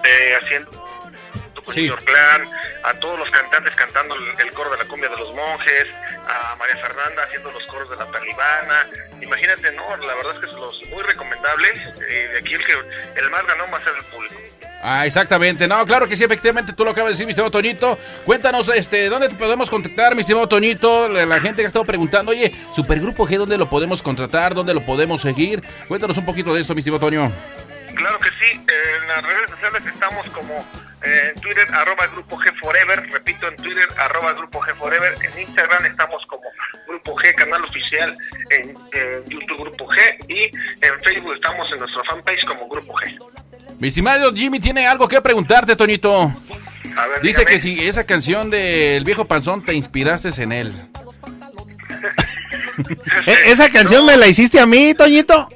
eh, 0.04 0.36
haciendo 0.42 0.72
con 1.64 1.74
Sí. 1.74 1.88
Junior 1.88 2.04
Clan, 2.04 2.44
a 2.84 2.94
todos 2.96 3.20
los 3.20 3.30
cantantes 3.30 3.74
cantando 3.76 4.16
el, 4.16 4.52
coro 4.54 4.70
de 4.72 4.78
la 4.78 4.86
cumbia 4.86 5.10
de 5.10 5.18
los 5.18 5.34
monjes, 5.34 5.88
a 6.28 6.56
María 6.56 6.76
Fernanda 6.78 7.24
haciendo 7.24 7.52
los 7.52 7.66
coros 7.66 7.90
de 7.90 7.96
la 7.96 8.06
talibana. 8.06 8.88
Imagínate, 9.22 9.72
no, 9.72 9.98
la 9.98 10.16
verdad 10.16 10.34
es 10.36 10.40
que 10.40 10.46
es 10.48 10.54
los 10.54 10.82
muy 10.90 11.04
recomendable. 11.04 11.68
eh, 12.10 12.30
de 12.34 12.40
aquí 12.40 12.54
el 12.54 12.66
que 12.66 12.74
el 13.16 13.30
más 13.30 13.46
ganón 13.46 13.70
va 13.74 13.78
a 13.78 13.84
ser 13.84 13.94
el 13.98 14.04
público. 14.06 14.36
Ah, 14.84 15.06
exactamente. 15.06 15.68
No, 15.68 15.86
claro 15.86 16.08
que 16.08 16.18
sí, 16.18 16.24
efectivamente, 16.24 16.74
tú 16.74 16.84
lo 16.84 16.92
acabas 16.92 17.10
de 17.10 17.14
decir, 17.14 17.26
mi 17.26 17.32
estimado 17.32 17.52
Toñito. 17.52 17.98
Cuéntanos, 18.26 18.68
este, 18.70 19.10
¿dónde 19.10 19.30
te 19.30 19.36
podemos 19.36 19.70
contactar, 19.70 20.16
mi 20.16 20.22
estimado 20.22 20.48
Toñito? 20.48 21.08
La, 21.08 21.40
gente 21.40 21.58
que 21.62 21.66
ha 21.66 21.68
estado 21.68 21.86
preguntando, 21.86 22.32
oye, 22.32 22.52
Supergrupo 22.74 23.28
G, 23.28 23.38
¿dónde 23.38 23.58
lo 23.58 23.70
podemos 23.70 24.02
contratar? 24.02 24.56
¿Dónde 24.56 24.74
lo 24.74 24.82
podemos 24.82 25.22
seguir? 25.22 25.62
Cuéntanos 25.88 26.18
un 26.18 26.26
poquito 26.26 26.54
de 26.54 26.62
esto, 26.62 26.74
mi 26.74 26.80
estimado 26.80 27.00
Toño. 27.00 27.32
Claro 27.96 28.20
que 28.20 28.30
sí, 28.30 28.60
en 29.02 29.08
las 29.08 29.24
redes 29.24 29.50
sociales 29.52 29.84
estamos 29.86 30.28
como 30.30 30.66
eh, 31.04 31.32
en 31.36 31.42
Twitter, 31.42 31.68
arroba 31.74 32.08
Grupo 32.08 32.38
G 32.38 32.54
Forever, 32.60 33.10
repito, 33.12 33.48
en 33.48 33.56
Twitter, 33.58 33.88
arroba 33.98 34.34
Grupo 34.34 34.60
G 34.62 34.76
Forever, 34.78 35.16
en 35.24 35.40
Instagram 35.42 35.86
estamos 35.86 36.26
como 36.28 36.44
Grupo 36.88 37.16
G, 37.16 37.34
canal 37.36 37.64
oficial, 37.64 38.16
en, 38.50 38.70
en 38.70 39.30
YouTube 39.30 39.60
Grupo 39.62 39.88
G, 39.88 39.98
y 40.30 40.46
en 40.86 41.02
Facebook 41.04 41.34
estamos 41.36 41.68
en 41.72 41.80
nuestra 41.80 42.04
fanpage 42.10 42.46
como 42.46 42.68
Grupo 42.68 42.94
G. 42.94 43.18
Mi 43.80 43.88
estimado 43.88 44.32
Jimmy 44.34 44.60
tiene 44.60 44.86
algo 44.88 45.08
que 45.08 45.22
preguntarte, 45.22 45.76
Toñito. 45.76 46.32
A 46.96 47.08
ver, 47.08 47.22
Dice 47.22 47.40
dígame. 47.42 47.46
que 47.56 47.60
si 47.60 47.88
esa 47.88 48.06
canción 48.06 48.50
del 48.52 49.04
viejo 49.04 49.26
panzón 49.26 49.64
te 49.66 49.74
inspiraste 49.74 50.30
en 50.42 50.52
él. 50.52 50.74
E- 53.28 53.52
¿Esa 53.52 53.70
canción 53.70 54.06
me 54.06 54.18
la 54.18 54.28
hiciste 54.28 54.60
a 54.60 54.66
mí, 54.66 54.94
Toñito? 54.94 55.50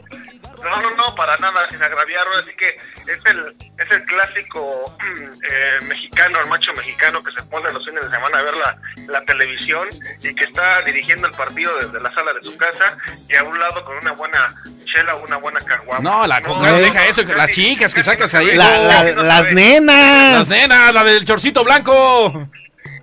No, 0.64 0.82
no, 0.82 0.92
no, 0.92 1.16
para 1.16 1.38
nada, 1.38 1.68
sin 1.70 1.82
agraviarlo, 1.82 2.38
así 2.38 2.52
que 2.58 2.68
es 3.12 3.26
el, 3.26 3.65
es 3.78 3.92
el 3.92 4.04
clásico 4.06 4.96
eh, 5.50 5.80
mexicano, 5.88 6.40
el 6.42 6.48
macho 6.48 6.74
mexicano 6.74 7.22
que 7.22 7.32
se 7.32 7.44
pone 7.48 7.72
los 7.72 7.86
fines 7.86 8.04
de 8.04 8.10
semana 8.10 8.40
a 8.40 8.42
ver 8.42 8.54
la, 8.56 8.78
la 9.08 9.22
televisión 9.26 9.88
y 10.22 10.34
que 10.34 10.44
está 10.46 10.82
dirigiendo 10.84 11.28
el 11.28 11.34
partido 11.34 11.76
desde 11.78 12.00
la 12.00 12.14
sala 12.14 12.34
de 12.34 12.42
su 12.42 12.56
casa 12.58 12.98
y 13.30 13.36
a 13.36 13.44
un 13.44 13.60
lado 13.60 13.84
con 13.86 13.98
una 13.98 14.12
buena 14.14 14.54
chela 14.86 15.16
o 15.16 15.24
una 15.26 15.38
buena 15.38 15.60
caguama. 15.62 16.10
No, 16.10 16.26
la 16.28 16.42
coca, 16.42 16.72
deja 16.74 17.06
eso, 17.08 17.24
las 17.24 17.50
chicas 17.50 17.94
que 17.94 18.04
sacas 18.04 18.34
ahí. 18.36 18.56
La- 18.56 18.78
la- 18.78 19.04
las 19.04 19.52
nenas. 19.52 20.32
Las 20.40 20.48
nenas, 20.50 20.94
la 20.94 21.04
del 21.04 21.26
chorcito 21.26 21.64
blanco. 21.64 22.50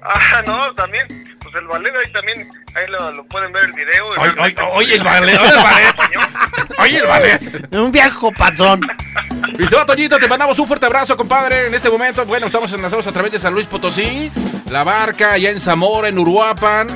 Ah, 0.03 0.43
no, 0.47 0.75
también, 0.75 1.07
pues 1.53 1.63
el 1.63 1.69
ballet 1.69 1.93
ahí 1.95 2.13
también, 2.13 2.49
ahí 2.75 2.87
lo, 2.89 3.11
lo 3.13 3.25
pueden 3.27 3.53
ver 3.53 3.65
el 3.65 3.73
video. 3.73 4.09
Oye, 4.09 4.35
oye, 4.41 4.55
oye, 4.73 4.95
el 4.95 5.03
ballet, 5.03 5.39
oye, 5.39 5.49
el 5.49 5.63
ballet. 5.63 5.95
Oye, 6.79 6.99
el 6.99 7.07
ballet. 7.07 7.75
Un 7.75 7.93
viejo 7.93 8.33
panzón. 8.33 8.81
Mi 9.59 9.65
estimado 9.65 9.87
Toñito, 9.87 10.19
te 10.19 10.29
mandamos 10.29 10.59
un 10.59 10.67
fuerte 10.67 10.87
abrazo, 10.87 11.17
compadre. 11.17 11.67
En 11.67 11.75
este 11.75 11.91
momento, 11.91 12.25
bueno, 12.25 12.47
estamos 12.47 12.73
enlazados 12.73 13.07
a 13.07 13.13
través 13.13 13.33
de 13.33 13.39
San 13.39 13.53
Luis 13.53 13.67
Potosí, 13.67 14.33
La 14.71 14.83
Barca, 14.83 15.33
allá 15.33 15.51
en 15.51 15.61
Zamora, 15.61 16.09
en 16.09 16.19
Uruapan, 16.19 16.89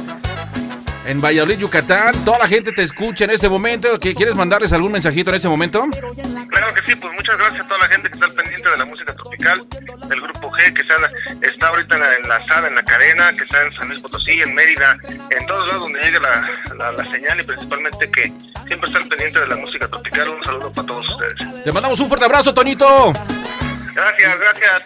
en 1.06 1.20
Valladolid, 1.20 1.58
Yucatán. 1.58 2.14
Toda 2.24 2.38
la 2.38 2.48
gente 2.48 2.72
te 2.72 2.82
escucha 2.82 3.24
en 3.24 3.30
este 3.30 3.48
momento. 3.48 3.98
¿Qué- 3.98 4.14
¿Quieres 4.14 4.34
mandarles 4.34 4.72
algún 4.72 4.92
mensajito 4.92 5.30
en 5.30 5.36
este 5.36 5.48
momento? 5.48 5.84
Claro 5.90 6.74
que 6.74 6.82
sí, 6.86 6.94
pues 7.00 7.12
muchas 7.14 7.36
gracias 7.38 7.64
a 7.64 7.68
toda 7.68 7.80
la 7.80 7.88
gente 7.88 8.08
que 8.08 8.14
está 8.14 8.26
al 8.26 8.32
pendiente 8.34 8.68
de 8.70 8.76
la 8.76 8.84
música 8.84 9.14
tropical, 9.14 9.66
del 10.08 10.20
grupo 10.20 10.50
G, 10.50 10.72
que 10.74 10.82
está, 10.82 10.94
está 11.42 11.68
ahorita 11.68 11.94
en 11.96 12.00
la- 12.02 12.14
enlazada 12.14 12.68
en 12.68 12.74
la 12.74 12.82
cadena, 12.82 13.32
que 13.32 13.44
está 13.44 13.62
en 13.62 13.72
San 13.72 13.88
Luis 13.88 14.00
Potosí, 14.00 14.40
en 14.40 14.54
Mérida, 14.54 14.96
en 15.30 15.46
todos 15.46 15.66
lados 15.68 15.82
donde 15.82 16.00
llegue 16.00 16.20
la, 16.20 16.48
la, 16.76 16.92
la 16.92 17.10
señal 17.10 17.40
y 17.40 17.44
principalmente 17.44 18.10
que 18.10 18.32
siempre 18.66 18.88
está 18.88 18.98
al 18.98 19.08
pendiente 19.08 19.40
de 19.40 19.46
la 19.46 19.56
música 19.56 19.88
tropical. 19.88 20.28
Un 20.28 20.42
saludo 20.42 20.72
para 20.72 20.86
todos 20.86 21.06
ustedes. 21.10 21.64
Te 21.64 21.72
mandamos 21.72 22.00
un 22.00 22.08
fuerte 22.08 22.24
abrazo, 22.26 22.52
Toñito. 22.54 23.12
Gracias, 23.94 24.38
gracias. 24.38 24.82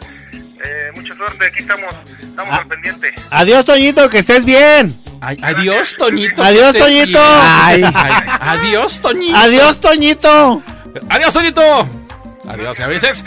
Eh, 0.63 0.91
mucha 0.95 1.15
suerte, 1.15 1.47
aquí 1.47 1.61
estamos, 1.61 1.95
estamos 2.21 2.55
al 2.59 2.69
pendiente. 2.69 3.15
Adiós, 3.31 3.65
Toñito, 3.65 4.09
que 4.11 4.19
estés 4.19 4.45
bien. 4.45 4.95
Ay, 5.21 5.37
adiós, 5.43 5.95
Toñito. 5.99 6.43
Adiós, 6.43 6.75
Toñito. 6.77 7.07
bien. 7.07 7.21
Ay. 7.21 7.83
Ay, 7.95 8.13
adiós, 8.41 9.01
Toñito. 9.01 9.37
Adiós, 9.37 9.81
Toñito. 9.81 10.63
Adiós, 11.09 11.33
Toñito. 11.33 11.63
Adiós, 12.49 12.79
y 12.79 12.83
a 12.83 12.87
veces. 12.87 13.25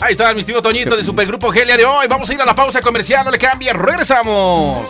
Ahí 0.00 0.12
está 0.12 0.32
mi 0.32 0.40
estimado 0.40 0.62
Toñito 0.62 0.96
de 0.96 1.02
Supergrupo 1.02 1.50
Gelia 1.50 1.76
de 1.76 1.84
hoy. 1.84 2.06
Vamos 2.08 2.30
a 2.30 2.34
ir 2.34 2.40
a 2.40 2.44
la 2.44 2.54
pausa 2.54 2.80
comercial, 2.80 3.24
no 3.24 3.30
le 3.30 3.38
cambie, 3.38 3.72
regresamos. 3.72 4.88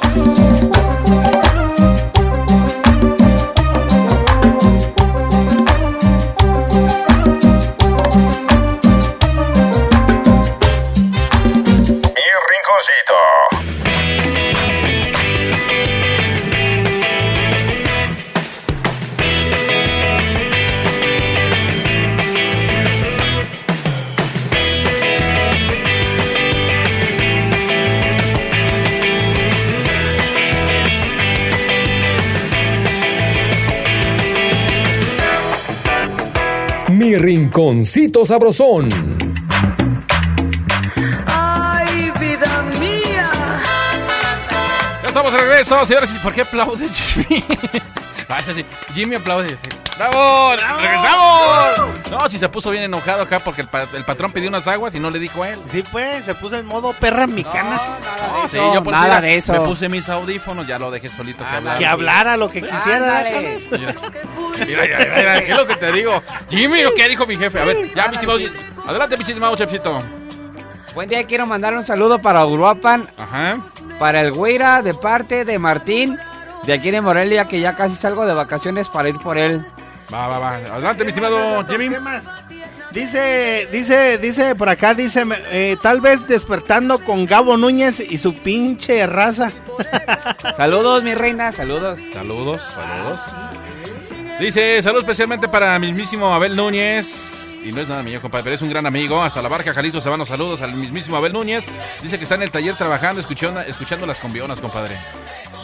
Mi 37.18 37.24
rinconcito 37.24 38.24
sabrosón. 38.24 38.88
Ay, 41.26 42.12
vida 42.20 42.62
mía. 42.78 43.30
Ya 45.02 45.08
estamos 45.08 45.32
de 45.32 45.38
regreso, 45.38 45.84
señores. 45.84 46.10
¿Por 46.22 46.32
qué 46.32 46.42
aplaude 46.42 46.88
Jimmy? 46.88 47.42
Ah, 48.28 48.42
sí. 48.54 48.62
Jimmy 48.94 49.16
aplaude. 49.16 49.48
sí. 49.48 49.87
¡Bravo! 49.98 50.52
¡Regresamos! 50.80 52.10
No, 52.10 52.28
si 52.28 52.38
se 52.38 52.48
puso 52.48 52.70
bien 52.70 52.84
enojado 52.84 53.22
acá 53.22 53.40
porque 53.40 53.62
el, 53.62 53.68
pa- 53.68 53.86
el 53.92 54.04
patrón 54.04 54.32
pidió 54.32 54.48
unas 54.48 54.66
aguas 54.68 54.94
y 54.94 55.00
no 55.00 55.10
le 55.10 55.18
dijo 55.18 55.42
a 55.42 55.50
él. 55.50 55.58
Sí, 55.70 55.84
pues, 55.90 56.24
se 56.24 56.34
puso 56.34 56.56
en 56.56 56.66
modo 56.66 56.92
perra 56.94 57.26
mexicana. 57.26 57.80
No, 58.32 58.48
sí, 58.48 58.56
eso, 58.56 58.74
yo 58.74 58.82
por 58.82 58.92
nada 58.94 59.20
de 59.20 59.36
eso. 59.36 59.52
Me 59.52 59.60
puse 59.60 59.88
mis 59.88 60.08
audífonos, 60.08 60.66
ya 60.66 60.78
lo 60.78 60.90
dejé 60.90 61.08
solito 61.08 61.44
que 61.44 61.50
hablara. 61.56 61.78
Que 61.78 61.86
hablara 61.86 62.36
lo 62.36 62.48
que 62.48 62.62
quisiera. 62.62 63.24
Mira, 63.24 63.92
mira, 64.66 64.98
mira, 64.98 65.14
mira, 65.16 65.40
¿qué 65.44 65.50
es 65.52 65.56
lo 65.56 65.66
que 65.66 65.76
te 65.76 65.92
digo? 65.92 66.22
Jimmy, 66.48 66.82
¿lo 66.82 66.94
que 66.94 67.08
dijo 67.08 67.26
mi 67.26 67.36
jefe? 67.36 67.60
A 67.60 67.64
ver, 67.64 67.92
ya, 67.94 68.08
mi 68.08 68.14
estimado. 68.14 68.38
Adelante, 68.86 69.16
mi 69.16 69.22
estimado 69.24 69.56
chefcito. 69.56 70.02
Buen 70.94 71.08
día, 71.08 71.24
quiero 71.26 71.46
mandar 71.46 71.74
un 71.74 71.84
saludo 71.84 72.20
para 72.20 72.44
Uruapan, 72.46 73.08
Ajá. 73.18 73.58
para 73.98 74.20
el 74.22 74.32
Güira, 74.32 74.82
de 74.82 74.94
parte 74.94 75.44
de 75.44 75.58
Martín, 75.58 76.18
de 76.64 76.72
aquí 76.72 76.90
de 76.90 77.00
Morelia, 77.00 77.44
que 77.46 77.60
ya 77.60 77.76
casi 77.76 77.94
salgo 77.94 78.26
de 78.26 78.34
vacaciones 78.34 78.88
para 78.88 79.08
ir 79.08 79.18
por 79.18 79.38
él. 79.38 79.64
Va, 80.12 80.26
va, 80.26 80.38
va. 80.38 80.56
Adelante, 80.56 81.04
mi 81.04 81.08
estimado 81.08 81.66
Jimmy. 81.66 81.90
¿Qué 81.90 82.00
más? 82.00 82.24
Dice, 82.90 83.68
dice, 83.70 84.16
dice 84.16 84.54
por 84.54 84.68
acá, 84.70 84.94
dice, 84.94 85.22
eh, 85.50 85.76
tal 85.82 86.00
vez 86.00 86.26
despertando 86.26 86.98
con 86.98 87.26
Gabo 87.26 87.56
Núñez 87.58 88.00
y 88.00 88.16
su 88.16 88.34
pinche 88.34 89.06
raza. 89.06 89.52
Saludos, 90.56 91.02
mi 91.02 91.14
reina, 91.14 91.52
saludos. 91.52 91.98
Saludos, 92.14 92.62
saludos. 92.62 93.20
Dice, 94.40 94.80
salud 94.82 95.00
especialmente 95.00 95.48
para 95.48 95.78
mismísimo 95.78 96.32
Abel 96.32 96.56
Núñez. 96.56 97.58
Y 97.62 97.72
no 97.72 97.80
es 97.80 97.88
nada 97.88 98.02
mío, 98.02 98.22
compadre, 98.22 98.44
pero 98.44 98.54
es 98.54 98.62
un 98.62 98.70
gran 98.70 98.86
amigo. 98.86 99.22
Hasta 99.22 99.42
la 99.42 99.48
barca, 99.48 99.74
Jalisco, 99.74 100.00
se 100.00 100.08
van 100.08 100.20
los 100.20 100.28
saludos 100.28 100.62
al 100.62 100.74
mismísimo 100.74 101.16
Abel 101.16 101.32
Núñez. 101.32 101.66
Dice 102.00 102.16
que 102.16 102.22
está 102.22 102.36
en 102.36 102.44
el 102.44 102.50
taller 102.50 102.76
trabajando, 102.76 103.20
escuchando, 103.20 103.60
escuchando 103.60 104.06
las 104.06 104.18
combionas, 104.18 104.60
compadre. 104.60 104.96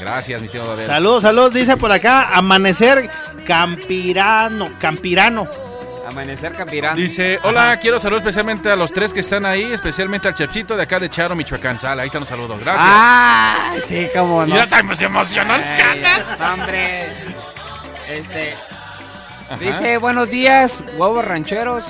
Gracias, 0.04 0.40
mi 0.42 0.46
estimado 0.46 0.72
Abel. 0.72 0.86
Saludos, 0.86 1.22
saludos, 1.22 1.54
dice 1.54 1.76
por 1.78 1.90
acá, 1.90 2.28
amanecer 2.34 3.08
campirano, 3.46 4.70
campirano. 4.78 5.48
Amanecer 6.06 6.52
Campirán. 6.52 6.94
Dice, 6.94 7.40
hola, 7.44 7.78
quiero 7.80 7.98
saludar 7.98 8.20
especialmente 8.20 8.70
a 8.70 8.76
los 8.76 8.92
tres 8.92 9.14
que 9.14 9.20
están 9.20 9.46
ahí, 9.46 9.72
especialmente 9.72 10.28
al 10.28 10.34
Chepsito 10.34 10.76
de 10.76 10.82
acá 10.82 11.00
de 11.00 11.08
Charo, 11.08 11.34
Michoacán. 11.34 11.80
Sale, 11.80 12.02
ahí 12.02 12.06
están 12.08 12.20
los 12.20 12.28
saludos. 12.28 12.60
Gracias. 12.60 12.86
Ah, 12.86 13.74
sí, 13.88 14.08
cómo 14.14 14.44
no. 14.44 14.54
Ya 14.54 14.68
Ay, 15.64 15.78
Chanas. 15.78 16.40
hombre. 16.42 17.08
Este. 18.06 18.54
Ajá. 19.48 19.56
Dice, 19.58 19.96
buenos 19.96 20.28
días, 20.28 20.84
huevos 20.98 21.24
rancheros. 21.24 21.84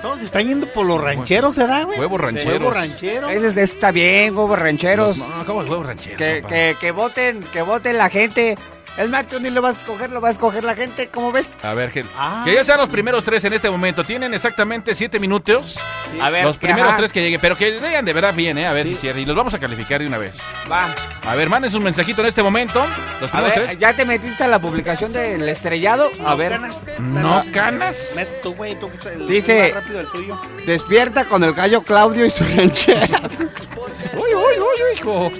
Todos 0.00 0.22
están 0.22 0.46
yendo 0.48 0.66
por 0.68 0.86
los 0.86 1.00
rancheros, 1.00 1.54
¿se 1.54 1.66
da, 1.66 1.84
güey? 1.84 1.98
Huevos 1.98 2.20
rancheros. 2.20 2.60
Huevos 2.60 2.74
rancheros. 2.74 3.30
ese 3.32 3.46
es- 3.48 3.56
está 3.56 3.90
bien, 3.90 4.36
huevos 4.36 4.58
rancheros. 4.58 5.18
No, 5.18 5.26
¿cómo 5.46 5.62
el 5.62 5.68
huevo 5.70 5.82
ranchero? 5.82 6.16
Que, 6.16 6.40
compa? 6.42 6.48
que, 6.48 6.76
que 6.80 6.90
voten, 6.92 7.40
que 7.52 7.62
voten 7.62 7.98
la 7.98 8.08
gente. 8.08 8.56
Es 8.98 9.08
más, 9.08 9.26
tú 9.26 9.40
ni 9.40 9.48
lo 9.48 9.62
vas 9.62 9.76
a 9.76 9.80
escoger, 9.80 10.10
lo 10.10 10.20
va 10.20 10.28
a 10.28 10.32
escoger 10.32 10.64
la 10.64 10.74
gente, 10.74 11.08
¿cómo 11.08 11.32
ves? 11.32 11.54
A 11.62 11.72
ver, 11.72 11.90
que, 11.90 12.04
Ah. 12.18 12.42
que 12.44 12.52
ya 12.54 12.62
sean 12.62 12.78
los 12.78 12.90
primeros 12.90 13.24
tres 13.24 13.42
en 13.44 13.54
este 13.54 13.70
momento. 13.70 14.04
Tienen 14.04 14.34
exactamente 14.34 14.94
siete 14.94 15.18
minutos. 15.18 15.78
A 16.20 16.28
ver, 16.28 16.44
los 16.44 16.58
primeros 16.58 16.88
ajá. 16.90 16.98
tres 16.98 17.10
que 17.12 17.22
lleguen, 17.22 17.40
pero 17.40 17.56
que 17.56 17.70
lean 17.70 18.04
de 18.04 18.12
verdad 18.12 18.34
bien, 18.34 18.58
¿eh? 18.58 18.66
A 18.66 18.72
ver 18.74 18.86
si 18.86 18.94
cierra. 18.96 19.18
Y 19.18 19.24
los 19.24 19.34
vamos 19.34 19.54
a 19.54 19.58
calificar 19.58 20.00
de 20.02 20.06
una 20.06 20.18
vez. 20.18 20.38
Va. 20.70 20.88
A 21.26 21.34
ver, 21.34 21.48
manden 21.48 21.74
un 21.74 21.82
mensajito 21.84 22.20
en 22.20 22.26
este 22.26 22.42
momento. 22.42 22.84
Los 23.20 23.30
A 23.30 23.32
primeros 23.32 23.56
ver, 23.56 23.66
tres. 23.68 23.78
¿ya 23.78 23.94
te 23.96 24.04
metiste 24.04 24.44
a 24.44 24.48
la 24.48 24.60
publicación 24.60 25.10
del 25.12 25.48
estrellado? 25.48 26.10
A 26.26 26.34
ver, 26.34 26.60
¿No 26.98 27.42
canas? 27.52 27.96
Mete 28.14 28.40
tú, 28.42 28.54
güey, 28.54 28.78
tú 28.78 28.90
que 28.90 28.96
estás 28.98 29.12
el- 29.14 29.26
Dice- 29.26 29.72
más 29.74 29.82
rápido 29.84 30.00
el 30.00 30.06
tuyo. 30.08 30.40
despierta 30.66 31.24
con 31.24 31.42
el 31.44 31.54
gallo 31.54 31.80
Claudio 31.82 32.26
y 32.26 32.30
sus 32.30 32.54
rancheras. 32.54 33.10
Uy, 34.14 34.34
uy, 34.34 34.58
uy, 34.60 34.98
hijo. 34.98 35.32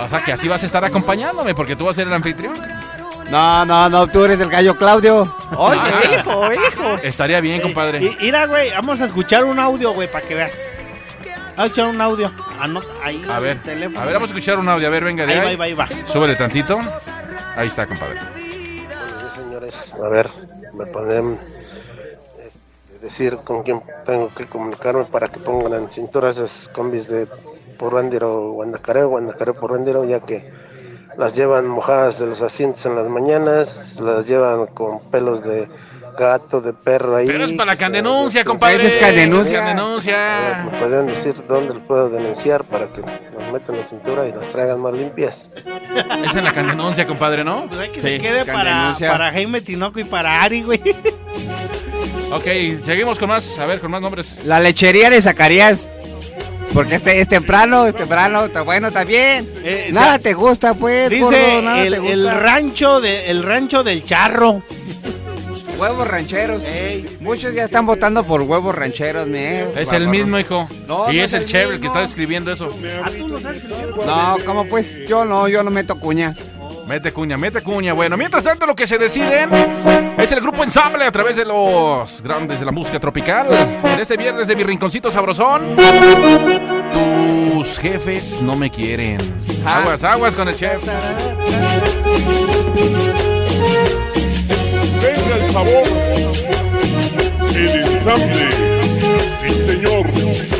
O 0.00 0.08
sea, 0.08 0.22
que 0.24 0.32
así 0.32 0.46
vas 0.46 0.62
a 0.62 0.66
estar 0.66 0.84
acompañándome 0.84 1.54
porque 1.54 1.74
tú 1.74 1.84
vas 1.86 1.96
a 1.96 2.00
ser 2.00 2.06
el 2.06 2.14
anfitrión. 2.14 2.54
No, 3.30 3.64
no, 3.64 3.88
no, 3.88 4.06
tú 4.08 4.24
eres 4.24 4.40
el 4.40 4.48
gallo 4.50 4.76
Claudio. 4.76 5.34
Oye, 5.56 5.78
Ah. 5.80 6.00
hijo, 6.20 6.52
hijo. 6.52 6.96
Estaría 7.02 7.40
bien, 7.40 7.60
compadre. 7.60 8.00
Mira, 8.20 8.46
güey, 8.46 8.70
vamos 8.70 9.00
a 9.00 9.04
escuchar 9.04 9.44
un 9.44 9.58
audio, 9.58 9.92
güey, 9.92 10.10
para 10.10 10.26
que 10.26 10.34
veas. 10.34 10.52
Vamos 11.56 11.58
a 11.58 11.64
escuchar 11.66 11.86
un 11.88 12.00
audio. 12.00 12.32
Anota 12.60 12.86
ahí 13.04 13.24
A 13.30 13.38
ver, 13.38 13.56
el 13.56 13.62
teléfono. 13.62 14.00
a 14.00 14.04
ver, 14.04 14.14
vamos 14.14 14.30
a 14.30 14.32
escuchar 14.34 14.58
un 14.58 14.68
audio. 14.68 14.86
A 14.86 14.90
ver, 14.90 15.04
venga 15.04 15.26
de 15.26 15.32
Ahí 15.34 15.38
ahí. 15.48 15.56
va, 15.56 15.64
ahí 15.64 15.74
va, 15.74 15.84
ahí 15.84 16.00
va. 16.02 16.06
Súbele 16.08 16.34
tantito. 16.36 16.78
Ahí 17.56 17.68
está, 17.68 17.86
compadre. 17.86 18.18
señores, 19.34 19.94
a 19.94 20.08
ver, 20.08 20.28
me 20.74 20.86
pueden 20.86 21.34
este, 21.34 22.98
decir 23.06 23.36
con 23.44 23.62
quién 23.62 23.80
tengo 24.06 24.32
que 24.34 24.46
comunicarme 24.46 25.04
para 25.04 25.28
que 25.28 25.38
pongan 25.40 25.74
en 25.74 25.90
cintura 25.92 26.30
esas 26.30 26.68
combis 26.72 27.08
de 27.08 27.26
Porrandiro, 27.78 28.52
Guanacareo, 28.52 29.08
Guanacareo, 29.08 29.54
Porrandiro, 29.54 30.04
ya 30.04 30.20
que 30.20 30.50
las 31.20 31.34
llevan 31.34 31.68
mojadas 31.68 32.18
de 32.18 32.26
los 32.26 32.40
asientos 32.40 32.86
en 32.86 32.96
las 32.96 33.06
mañanas, 33.06 33.98
las 34.00 34.24
llevan 34.24 34.66
con 34.68 35.00
pelos 35.10 35.44
de 35.44 35.68
gato, 36.18 36.62
de 36.62 36.72
perro 36.72 37.16
ahí. 37.16 37.26
Pero 37.26 37.44
es 37.44 37.52
para 37.52 37.72
la 37.72 37.76
candenuncia, 37.76 38.42
compadre. 38.42 38.76
Esa 38.76 38.86
es 38.86 38.96
candenuncia. 38.96 39.58
Candenuncia. 39.58 40.66
¿Me 40.72 40.78
pueden 40.78 41.06
decir 41.08 41.34
dónde 41.46 41.74
los 41.74 41.82
puedo 41.82 42.08
denunciar 42.08 42.64
para 42.64 42.86
que 42.86 43.02
nos 43.02 43.52
metan 43.52 43.76
la 43.76 43.84
cintura 43.84 44.26
y 44.26 44.32
las 44.32 44.46
traigan 44.48 44.80
más 44.80 44.94
limpias? 44.94 45.52
Esa 45.54 46.24
es 46.38 46.42
la 46.42 46.52
candenuncia, 46.54 47.06
compadre, 47.06 47.44
¿no? 47.44 47.66
Pues 47.68 47.80
hay 47.80 47.88
que 47.90 48.00
Sí, 48.00 48.08
se 48.08 48.18
quede 48.18 48.46
para 48.46 49.30
Jaime 49.30 49.60
Tinoco 49.60 50.00
y 50.00 50.04
para 50.04 50.42
Ari, 50.42 50.62
güey. 50.62 50.80
Ok, 52.32 52.44
seguimos 52.86 53.18
con 53.18 53.28
más. 53.28 53.58
A 53.58 53.66
ver, 53.66 53.78
con 53.80 53.90
más 53.90 54.00
nombres. 54.00 54.38
La 54.46 54.58
lechería 54.58 55.10
de 55.10 55.20
Zacarías. 55.20 55.92
Porque 56.72 56.94
este 56.96 57.20
es 57.20 57.28
temprano, 57.28 57.86
es 57.86 57.94
temprano, 57.96 58.44
está 58.44 58.62
bueno, 58.62 58.88
está 58.88 59.04
bien. 59.04 59.48
Eh, 59.64 59.90
nada 59.92 60.18
te 60.18 60.34
gusta, 60.34 60.74
pues, 60.74 61.10
Dice 61.10 61.22
gordo, 61.22 61.62
nada 61.62 61.82
el, 61.82 61.92
te 61.94 61.98
gusta. 61.98 62.12
el 62.14 62.30
rancho 62.40 63.00
de, 63.00 63.30
el 63.30 63.42
rancho 63.42 63.82
del 63.82 64.04
charro. 64.04 64.62
Huevos 65.78 66.06
rancheros. 66.06 66.62
Muchos 67.20 67.54
ya 67.54 67.64
están 67.64 67.86
votando 67.86 68.22
por 68.22 68.42
huevos 68.42 68.74
rancheros, 68.74 69.26
mi. 69.28 69.38
eh, 69.38 69.72
Es 69.76 69.90
el 69.92 70.08
mismo, 70.08 70.38
hijo. 70.38 70.68
No, 70.86 71.10
y 71.10 71.16
no 71.16 71.22
es 71.24 71.30
es 71.30 71.32
el 71.32 71.40
el 71.42 71.48
chévere 71.48 71.74
el 71.76 71.80
que 71.80 71.86
está 71.86 72.02
escribiendo 72.04 72.52
eso. 72.52 72.68
Ah, 73.02 73.10
tú 73.16 73.28
lo 73.28 73.40
sabes. 73.40 73.68
No, 74.06 74.36
como 74.44 74.66
pues, 74.66 74.98
yo 75.08 75.24
no, 75.24 75.48
yo 75.48 75.62
no 75.62 75.70
meto 75.70 75.98
cuña. 75.98 76.34
Mete 76.90 77.12
cuña, 77.12 77.36
mete 77.36 77.62
cuña. 77.62 77.92
Bueno, 77.92 78.16
mientras 78.16 78.42
tanto, 78.42 78.66
lo 78.66 78.74
que 78.74 78.84
se 78.84 78.98
deciden 78.98 79.48
es 80.18 80.32
el 80.32 80.40
grupo 80.40 80.64
ensamble 80.64 81.04
a 81.04 81.12
través 81.12 81.36
de 81.36 81.44
los 81.44 82.20
grandes 82.20 82.58
de 82.58 82.66
la 82.66 82.72
música 82.72 82.98
tropical. 82.98 83.46
En 83.84 84.00
este 84.00 84.16
viernes 84.16 84.48
de 84.48 84.56
mi 84.56 84.64
rinconcito 84.64 85.08
sabrosón. 85.08 85.76
Tus 86.92 87.78
jefes 87.78 88.42
no 88.42 88.56
me 88.56 88.70
quieren. 88.70 89.18
Aguas, 89.64 90.02
aguas 90.02 90.34
con 90.34 90.48
el 90.48 90.56
chef. 90.56 90.84
Venga 95.00 95.36
el 95.36 95.52
sabor. 95.52 95.86
El 97.54 97.84
ensamble. 97.84 98.48
Sí, 99.40 99.54
señor. 99.64 100.59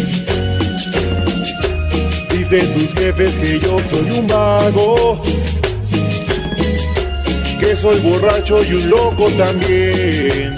Dicen 2.51 2.73
tus 2.73 2.93
jefes 2.93 3.37
que 3.37 3.59
yo 3.59 3.79
soy 3.81 4.19
un 4.19 4.27
vago, 4.27 5.23
que 7.61 7.75
soy 7.77 7.97
borracho 8.01 8.61
y 8.65 8.73
un 8.73 8.89
loco 8.89 9.29
también 9.37 10.57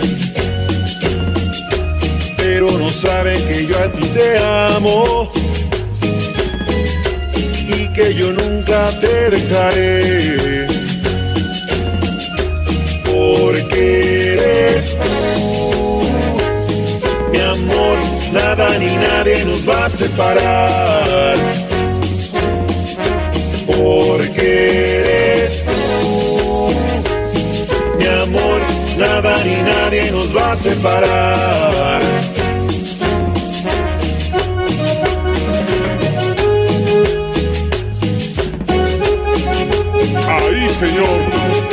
pero 2.37 2.71
no 2.77 2.89
saben 2.89 3.41
que 3.47 3.65
yo 3.65 3.77
a 3.77 3.91
ti 3.91 4.07
te 4.09 4.37
amo 4.37 5.31
y 7.67 7.87
que 7.93 8.13
yo 8.13 8.31
nunca 8.31 8.89
te 8.99 9.29
dejaré. 9.29 10.67
Porque 13.05 14.33
eres 14.33 14.97
tú, 14.97 16.01
mi 17.31 17.39
amor, 17.39 17.97
nada 18.33 18.77
ni 18.77 18.95
nadie 18.97 19.45
nos 19.45 19.67
va 19.67 19.85
a 19.85 19.89
separar. 19.89 21.72
Porque 23.75 24.99
eres 24.99 25.63
tú, 25.65 26.69
mi 27.97 28.05
amor, 28.05 28.61
nada 28.97 29.43
ni 29.43 29.55
nadie 29.61 30.11
nos 30.11 30.35
va 30.35 30.53
a 30.53 30.57
separar. 30.57 32.01
Ahí, 40.27 40.69
señor. 40.79 41.72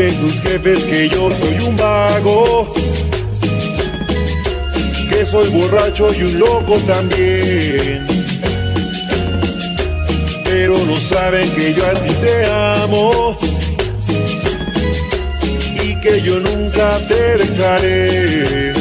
Dicen 0.00 0.20
tus 0.20 0.40
jefes 0.40 0.84
que 0.84 1.08
yo 1.10 1.30
soy 1.30 1.58
un 1.58 1.76
vago, 1.76 2.72
que 5.10 5.26
soy 5.26 5.50
borracho 5.50 6.10
y 6.14 6.22
un 6.22 6.38
loco 6.38 6.78
también. 6.86 8.06
Pero 10.44 10.78
no 10.86 10.96
saben 10.96 11.50
que 11.50 11.74
yo 11.74 11.84
a 11.84 11.92
ti 11.92 12.14
te 12.14 12.46
amo 12.46 13.38
y 15.82 15.94
que 15.96 16.22
yo 16.22 16.40
nunca 16.40 16.96
te 17.06 17.36
dejaré. 17.36 18.72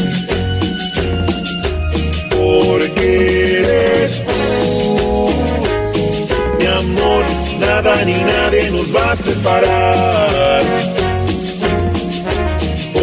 Porque 2.29 3.59
eres 3.59 4.23
tú, 4.23 5.29
mi 6.59 6.65
amor, 6.65 7.25
nada 7.59 8.05
ni 8.05 8.13
nadie 8.13 8.71
nos 8.71 8.95
va 8.95 9.11
a 9.11 9.15
separar. 9.17 10.88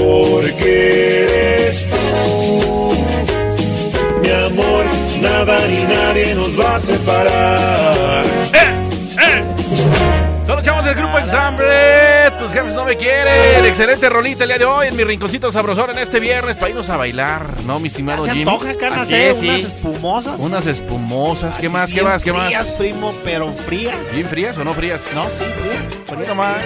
Porque 0.07 1.25
eres 1.65 1.89
tú, 1.91 2.93
mi 4.23 4.31
amor, 4.31 4.85
nada 5.21 5.59
ni 5.67 5.83
nadie 5.83 6.33
nos 6.33 6.61
va 6.61 6.77
a 6.77 6.81
separar. 6.81 8.25
Son 10.47 10.55
los 10.55 10.65
chavos 10.65 10.85
del 10.85 10.95
grupo 10.95 11.19
Ensamble. 11.19 11.67
Tus 12.39 12.53
jefes 12.53 12.77
no 12.77 12.85
me 12.85 12.97
quieren. 12.97 13.65
Excelente 13.67 14.09
rolita 14.09 14.45
el 14.45 14.51
día 14.51 14.59
de 14.59 14.65
hoy 14.65 14.87
en 14.87 14.97
mi 14.97 15.03
rinconcito 15.03 15.51
sabrosón 15.51 15.91
en 15.91 15.99
este 15.99 16.21
viernes 16.21 16.55
para 16.55 16.71
irnos 16.71 16.89
a 16.89 16.97
bailar, 16.97 17.49
¿no, 17.65 17.81
mi 17.81 17.89
estimado 17.89 18.27
Se 18.27 18.33
Jimmy? 18.33 18.49
antoja, 18.49 19.01
Así 19.03 19.13
eh, 19.15 19.31
es, 19.31 19.39
sí. 19.41 19.49
unas 19.49 19.61
espumosas. 19.65 20.39
Unas 20.39 20.67
espumosas. 20.69 21.57
¿Qué 21.59 21.69
más? 21.69 21.89
¿Qué 21.91 21.97
Bien 21.97 22.07
más? 22.07 22.23
¿Qué 22.23 22.33
más? 22.33 22.47
Frías, 22.47 22.69
primo, 22.79 23.13
pero 23.25 23.53
frías. 23.53 23.97
¿Bien 24.13 24.29
frías 24.29 24.57
o 24.57 24.63
no 24.63 24.73
frías? 24.73 25.03
No, 25.17 25.25
sí, 25.25 25.45
frías. 25.61 25.83
Frías 26.07 26.29
nomás. 26.29 26.63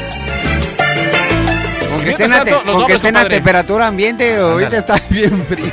Con 2.00 2.04
que 2.04 2.10
estén, 2.10 2.32
a, 2.32 2.44
te- 2.44 2.50
tanto, 2.50 2.56
los 2.56 2.64
con 2.64 2.64
que 2.66 2.72
nombres, 2.78 2.96
estén 2.96 3.16
a 3.16 3.18
compadre. 3.20 3.36
temperatura 3.36 3.86
ambiente, 3.86 4.36
ahorita 4.36 4.78
está 4.78 5.02
bien 5.10 5.46
frío. 5.46 5.70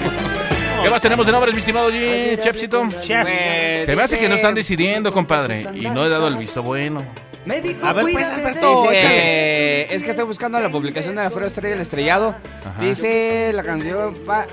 ¿Qué 0.83 0.89
más 0.89 1.01
tenemos 1.01 1.25
de 1.25 1.31
nombres, 1.31 1.53
mi 1.53 1.59
estimado 1.59 1.91
Jimmy? 1.91 2.37
Chefcito. 2.37 2.81
Pues, 2.83 3.05
Se 3.05 3.95
me 3.95 4.01
hace 4.03 4.17
que 4.19 4.29
no 4.29 4.35
están 4.35 4.53
decidiendo, 4.55 5.11
compadre. 5.11 5.65
Y 5.73 5.87
no 5.89 6.05
he 6.05 6.09
dado 6.09 6.27
el 6.27 6.37
visto 6.37 6.61
bueno. 6.63 7.03
A 7.81 7.93
ver, 7.93 8.03
pues, 8.11 8.27
Alberto, 8.27 8.83
Dice, 8.83 8.99
échale. 8.99 9.95
es 9.95 10.03
que 10.03 10.09
estoy 10.11 10.25
buscando 10.25 10.59
la 10.59 10.69
publicación 10.69 11.15
de 11.15 11.23
la 11.23 11.31
Fuera 11.31 11.47
Estrella 11.47 11.69
del 11.75 11.81
Estrellado. 11.81 12.35
Ajá. 12.65 12.81
Dice 12.83 13.51
la 13.53 13.63
canción, 13.63 14.13
pa- 14.25 14.45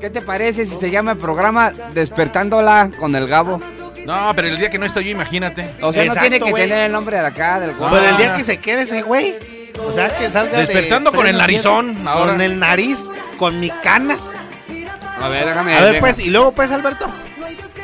¿qué 0.00 0.10
te 0.10 0.20
parece 0.20 0.66
si 0.66 0.74
se 0.74 0.90
llama 0.90 1.12
el 1.12 1.18
programa 1.18 1.72
Despertándola 1.94 2.90
con 2.98 3.14
el 3.14 3.28
Gabo? 3.28 3.60
No, 4.04 4.32
pero 4.34 4.48
el 4.48 4.58
día 4.58 4.68
que 4.68 4.78
no 4.78 4.86
estoy 4.86 5.04
yo, 5.04 5.10
imagínate. 5.12 5.70
O 5.80 5.92
sea, 5.92 6.04
no 6.06 6.14
tiene 6.14 6.40
que 6.40 6.50
güey. 6.50 6.64
tener 6.68 6.86
el 6.86 6.92
nombre 6.92 7.18
de 7.20 7.26
acá, 7.26 7.60
del 7.60 7.70
Pero 7.78 7.98
el 8.08 8.16
día 8.16 8.34
que 8.36 8.42
se 8.44 8.58
quede 8.58 8.82
ese 8.82 9.02
güey, 9.02 9.34
o 9.78 9.92
sea, 9.92 10.16
que 10.16 10.30
salga 10.30 10.58
de 10.58 10.66
Despertando 10.66 11.12
con 11.12 11.26
el 11.26 11.34
siete, 11.34 11.38
narizón, 11.38 12.08
ahora. 12.08 12.32
Con 12.32 12.40
el 12.40 12.58
nariz, 12.58 13.08
con 13.38 13.60
mi 13.60 13.70
canas. 13.70 14.34
A 15.20 15.28
ver, 15.28 15.46
déjame 15.46 15.76
A 15.76 15.82
ver, 15.82 16.00
pues, 16.00 16.18
y 16.18 16.30
luego, 16.30 16.52
pues, 16.52 16.70
Alberto. 16.70 17.06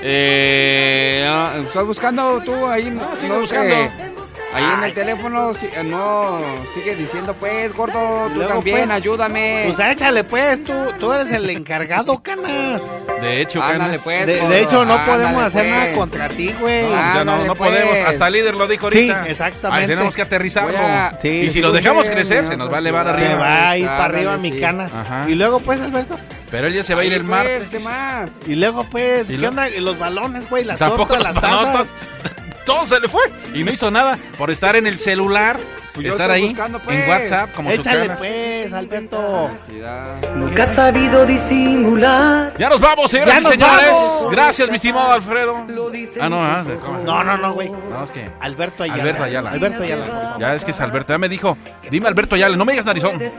Eh, 0.03 1.28
estoy 1.64 1.84
buscando 1.84 2.41
tú 2.45 2.66
ahí. 2.66 2.91
No, 2.91 3.16
sigue 3.16 3.32
no 3.32 3.41
buscando. 3.41 3.74
Ahí 4.57 4.64
en 4.78 4.84
el 4.84 4.92
teléfono 4.94 5.54
si- 5.54 5.66
eh, 5.66 5.84
no 5.84 6.38
sigue 6.74 6.94
diciendo, 6.96 7.34
pues, 7.38 7.74
gordo, 7.74 8.28
tú 8.28 8.34
Luego, 8.36 8.54
también, 8.54 8.76
pues, 8.78 8.90
ayúdame. 8.90 9.72
Pues 9.74 9.88
échale, 9.90 10.24
pues, 10.24 10.64
tú, 10.64 10.72
tú 10.98 11.12
eres 11.12 11.30
el 11.32 11.48
encargado, 11.50 12.22
canas. 12.22 12.82
De 13.20 13.40
hecho, 13.40 13.62
Ándale, 13.62 13.84
Canas. 13.84 14.00
pues, 14.04 14.26
De, 14.26 14.61
hecho, 14.62 14.84
no 14.84 14.92
ándale, 14.94 15.11
podemos 15.12 15.42
hacer 15.42 15.62
pues. 15.62 15.70
nada 15.74 15.92
contra 15.94 16.28
ti, 16.28 16.54
güey. 16.61 16.82
No, 16.82 16.90
ya 16.90 17.24
no, 17.24 17.38
no 17.44 17.54
pues. 17.54 17.70
podemos. 17.70 17.96
Hasta 18.07 18.26
el 18.26 18.32
líder 18.34 18.54
lo 18.54 18.66
dijo 18.68 18.90
Sí, 18.90 19.11
ahorita. 19.11 19.28
exactamente. 19.30 19.82
Ahí 19.82 19.86
tenemos 19.88 20.14
que 20.14 20.22
aterrizarlo. 20.22 20.72
Voy 20.72 20.80
a- 20.86 21.18
Sí, 21.20 21.28
y 21.28 21.50
si 21.50 21.61
lo 21.61 21.72
dejamos 21.72 22.02
bien, 22.02 22.14
crecer, 22.14 22.44
¿no? 22.44 22.50
se 22.50 22.57
nos 22.57 22.70
va 22.70 22.76
a 22.76 22.78
elevar 22.80 23.07
sí, 23.12 23.18
Se 23.18 23.24
arriba. 23.26 23.40
va 23.40 23.70
a 23.70 23.76
ir 23.78 23.86
para 23.86 24.04
arriba 24.04 24.36
mi 24.36 24.52
sí. 24.52 24.61
canas. 24.61 24.92
Ajá. 24.92 25.24
Y 25.28 25.34
luego, 25.34 25.61
pues, 25.61 25.80
Alberto. 25.80 26.18
Pero 26.50 26.68
él 26.68 26.74
ya 26.74 26.82
se 26.82 26.94
va 26.94 27.00
a 27.02 27.04
ir 27.04 27.12
el 27.12 27.24
martes. 27.24 27.68
¿Qué 27.68 27.80
más? 27.80 28.30
Y 28.46 28.54
luego, 28.54 28.84
pues, 28.84 29.28
¿Y 29.30 29.36
¿qué 29.36 29.48
onda? 29.48 29.68
Los 29.80 29.98
balones, 29.98 30.48
güey, 30.48 30.64
las 30.64 30.78
Tampoco 30.78 31.14
tortas, 31.14 31.34
las 31.34 31.42
las 31.42 31.62
tazas. 31.72 31.86
Todo 32.66 32.84
se 32.84 33.00
le 33.00 33.08
fue. 33.08 33.22
Y 33.54 33.64
no 33.64 33.72
hizo 33.72 33.90
nada 33.90 34.18
por 34.36 34.50
estar 34.50 34.76
en 34.76 34.86
el 34.86 34.98
celular, 34.98 35.58
Pues 35.97 36.07
estar 36.09 36.30
ahí 36.30 36.44
buscando, 36.49 36.78
pues. 36.80 37.03
en 37.03 37.11
WhatsApp 37.11 37.53
como 37.55 37.70
Échale, 37.70 38.11
pues, 38.11 38.72
Alberto. 38.72 39.51
Nunca 40.34 40.62
has 40.64 40.74
sabido 40.74 41.24
disimular. 41.26 42.53
Ya 42.59 42.68
nos 42.68 42.80
vamos, 42.80 43.11
señoras 43.11 43.34
Ya 43.34 43.40
y 43.40 43.42
nos 43.42 43.53
señores. 43.53 43.90
vamos. 43.92 44.30
Gracias, 44.30 44.68
mi 44.68 44.76
estimado 44.76 45.12
Alfredo. 45.12 45.57
Ah, 46.20 46.28
no, 46.28 46.44
ah. 46.44 46.64
No, 47.05 47.24
no, 47.24 47.36
no, 47.36 47.53
güey. 47.55 47.70
No, 47.70 48.05
es 48.05 48.11
que. 48.11 48.28
Alberto 48.40 48.82
Ayala. 48.82 49.03
Alberto 49.03 49.22
Ayala. 49.24 49.51
Alberto 49.51 49.82
Ayala. 49.82 50.36
Ya 50.38 50.55
es 50.55 50.64
que 50.64 50.70
es 50.70 50.80
Alberto. 50.80 51.12
Ya 51.12 51.18
me 51.18 51.28
dijo. 51.28 51.57
Dime 51.90 52.09
Alberto 52.09 52.34
Ayala. 52.36 52.57
No 52.57 52.64
me 52.64 52.72
digas 52.72 52.86
narizón. 52.86 53.20
Es 53.20 53.32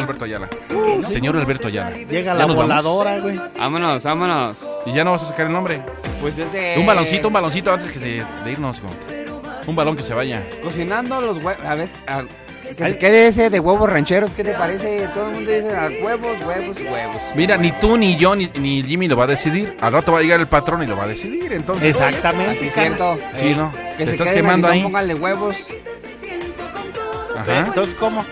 Alberto 0.00 0.24
Ayala. 0.24 0.48
Señor 1.08 1.36
Alberto 1.36 1.68
Ayala. 1.68 1.90
Llega 1.96 2.32
Ya 2.32 2.34
la 2.34 2.46
nos 2.46 2.56
voladora, 2.56 3.18
güey. 3.20 3.40
Vámonos, 3.58 4.04
vámonos. 4.04 4.66
Y 4.86 4.92
ya 4.92 5.04
no 5.04 5.12
vas 5.12 5.22
a 5.22 5.26
sacar 5.26 5.46
el 5.46 5.52
nombre. 5.52 5.82
Pues 6.20 6.36
desde... 6.36 6.78
Un 6.78 6.86
baloncito, 6.86 7.28
un 7.28 7.34
baloncito 7.34 7.72
antes 7.72 7.90
que 7.90 7.98
de, 7.98 8.24
de 8.44 8.52
irnos. 8.52 8.80
como- 8.80 8.94
Un 9.66 9.76
balón 9.76 9.96
que 9.96 10.02
se 10.02 10.14
vaya. 10.14 10.42
Cocinando 10.62 11.20
los 11.20 11.42
huevos. 11.42 11.64
A 11.64 11.74
ver, 11.74 11.88
a- 12.06 12.24
que 12.66 12.74
se 12.74 12.98
quede 12.98 13.28
ese 13.28 13.50
de 13.50 13.60
huevos 13.60 13.88
rancheros. 13.90 14.34
¿Qué 14.34 14.42
te 14.42 14.52
parece? 14.54 15.06
Todo 15.14 15.28
el 15.28 15.34
mundo 15.34 15.50
dice 15.50 15.74
ah, 15.76 15.88
huevos, 16.02 16.36
huevos, 16.44 16.80
huevos. 16.80 17.16
Mira, 17.34 17.56
ni 17.58 17.72
tú, 17.72 17.96
ni 17.98 18.16
yo, 18.16 18.34
ni, 18.34 18.50
ni 18.58 18.82
Jimmy 18.82 19.06
lo 19.06 19.16
va 19.16 19.24
a 19.24 19.28
decidir. 19.28 19.76
Al 19.80 19.92
rato 19.92 20.12
va 20.12 20.18
a 20.18 20.22
llegar 20.22 20.40
el 20.40 20.46
patrón 20.46 20.82
y 20.82 20.86
lo 20.86 20.96
va 20.96 21.04
a 21.04 21.08
decidir. 21.08 21.52
Entonces. 21.52 21.84
Exactamente. 21.94 22.52
Así 22.58 22.70
siento. 22.70 23.18
Sí, 23.34 23.54
¿no? 23.54 23.70
Que 23.96 23.98
Te 23.98 24.06
se 24.06 24.12
estás 24.12 24.28
quede 24.28 24.36
quemando 24.38 24.68
ahí. 24.68 24.82
Póngale 24.82 25.14
huevos. 25.14 25.56
Ajá. 27.36 27.60
Entonces, 27.66 27.94
¿cómo? 27.96 28.24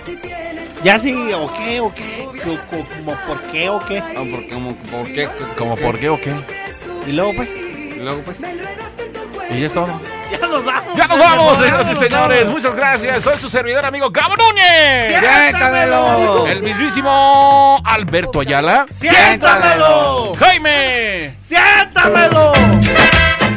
¿Ya 0.83 0.99
sí 0.99 1.14
o 1.35 1.53
qué 1.53 1.80
o 1.80 1.93
qué? 1.95 2.26
Co- 2.43 2.59
co- 2.70 2.87
¿Como 2.97 3.16
por 3.26 3.41
qué 3.53 3.68
o 3.68 3.85
qué? 3.85 3.99
Ah, 3.99 4.24
por- 4.28 4.49
como, 4.49 4.74
¿Por 4.76 5.12
qué? 5.12 5.28
¿Como 5.57 5.76
por 5.76 5.99
qué 5.99 6.09
o 6.09 6.20
qué? 6.20 6.33
Y 7.07 7.12
luego, 7.12 7.33
pues, 7.37 7.51
Y 7.55 7.99
luego, 8.01 8.20
pues... 8.22 8.41
Y 9.51 9.61
ya 9.61 9.66
es 9.66 9.72
todo. 9.72 10.01
Ya 10.41 10.47
nos 10.47 10.64
vamos. 10.64 10.97
Ya 10.97 11.07
nos 11.07 11.18
vamos, 11.18 11.59
señoras 11.59 11.91
y 11.91 11.95
señores. 11.95 12.49
Muchas 12.49 12.74
gracias. 12.74 13.22
Soy 13.22 13.39
su 13.39 13.49
servidor 13.49 13.85
amigo 13.85 14.11
Gabo 14.11 14.35
Núñez. 14.37 15.20
¡Siéntamelo! 15.20 16.47
El 16.47 16.62
mismísimo 16.62 17.80
Alberto 17.85 18.41
Ayala. 18.41 18.87
¡Siéntamelo! 18.91 20.35
Jaime. 20.35 21.37
¡Siéntamelo! 21.43 22.53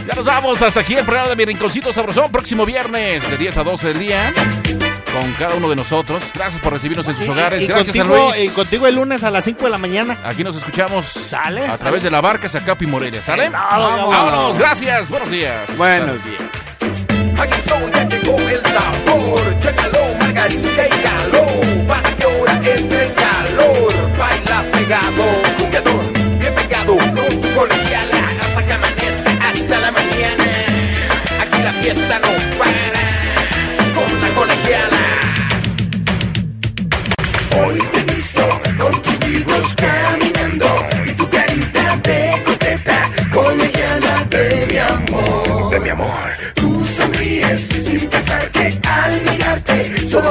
Ya 0.07 0.13
nos 0.15 0.25
vamos. 0.25 0.61
Hasta 0.61 0.81
aquí 0.81 0.93
el 0.93 1.03
programa 1.05 1.29
de 1.29 1.35
Mi 1.35 1.45
Rinconcito 1.45 1.91
Sabrosón. 1.91 2.31
Próximo 2.31 2.65
viernes 2.65 3.27
de 3.29 3.37
10 3.37 3.57
a 3.57 3.63
12 3.63 3.87
del 3.87 3.99
día. 3.99 4.33
Con 5.11 5.31
cada 5.33 5.55
uno 5.55 5.69
de 5.69 5.75
nosotros. 5.75 6.23
Gracias 6.33 6.61
por 6.61 6.73
recibirnos 6.73 7.07
en 7.07 7.15
sus 7.15 7.27
hogares. 7.29 7.63
Y 7.63 7.67
Gracias 7.67 7.97
a 7.99 8.03
Luis. 8.03 8.37
y 8.37 8.49
contigo 8.49 8.85
el 8.85 8.95
lunes 8.95 9.23
a 9.23 9.31
las 9.31 9.45
5 9.45 9.63
de 9.65 9.69
la 9.71 9.77
mañana. 9.77 10.17
Aquí 10.23 10.43
nos 10.43 10.55
escuchamos 10.57 11.05
Sale, 11.07 11.61
a 11.63 11.65
sale. 11.67 11.77
través 11.79 12.03
de 12.03 12.11
la 12.11 12.21
barca 12.21 12.47
Zacapi 12.49 12.85
Morelia. 12.85 13.23
¿Sale? 13.23 13.49
Vámonos. 13.49 14.09
Vámonos. 14.09 14.57
Gracias. 14.57 15.09
Buenos 15.09 15.31
días. 15.31 15.75
Buenos 15.77 16.23
días. 16.23 16.41
Aquí 17.37 17.53
estoy, 17.53 17.91
ya 17.93 18.03
llegó 18.07 18.37
el 18.37 18.61
sabor. 18.61 19.59
Chécalo, 19.59 20.15
margarita 20.19 20.85
y 20.85 20.89
calor. 21.05 21.87
Para 21.87 22.15
que 22.15 22.23
ahora 22.23 22.55
entre 22.63 23.05
en 23.05 23.13
calor. 23.13 23.93
Baila 24.17 24.63
pegado, 24.71 25.25
jugador, 25.59 26.13
bien 26.39 26.53
pegado. 26.55 26.97
Con 26.97 27.41
tu 27.41 27.53
colegiala 27.53 28.21
hasta 28.41 28.65
que 28.65 28.73
amanezca 28.73 29.31
hasta 29.49 29.79
la 29.79 29.91
mañana. 29.91 30.45
Aquí 31.41 31.61
la 31.63 31.73
fiesta 31.73 32.19
no 32.19 32.29
para. 32.57 33.05
Con 33.95 34.21
la 34.21 34.29
colegiala. 34.35 35.03
Hoy 37.57 37.79
te 37.91 37.99
he 37.99 38.15
visto 38.15 38.43
con 38.77 39.01
tus 39.01 39.27
libros 39.27 39.75
caminando 39.75 40.87
y 41.05 41.11
tu 41.13 41.29
carita 41.29 41.97
de 41.97 42.43
coqueta, 42.43 43.09
colegiala 43.33 44.23
de 44.29 44.65
mi 44.67 44.77
amor. 44.77 45.69
De 45.71 45.79
mi 45.79 45.89
amor. 45.89 46.44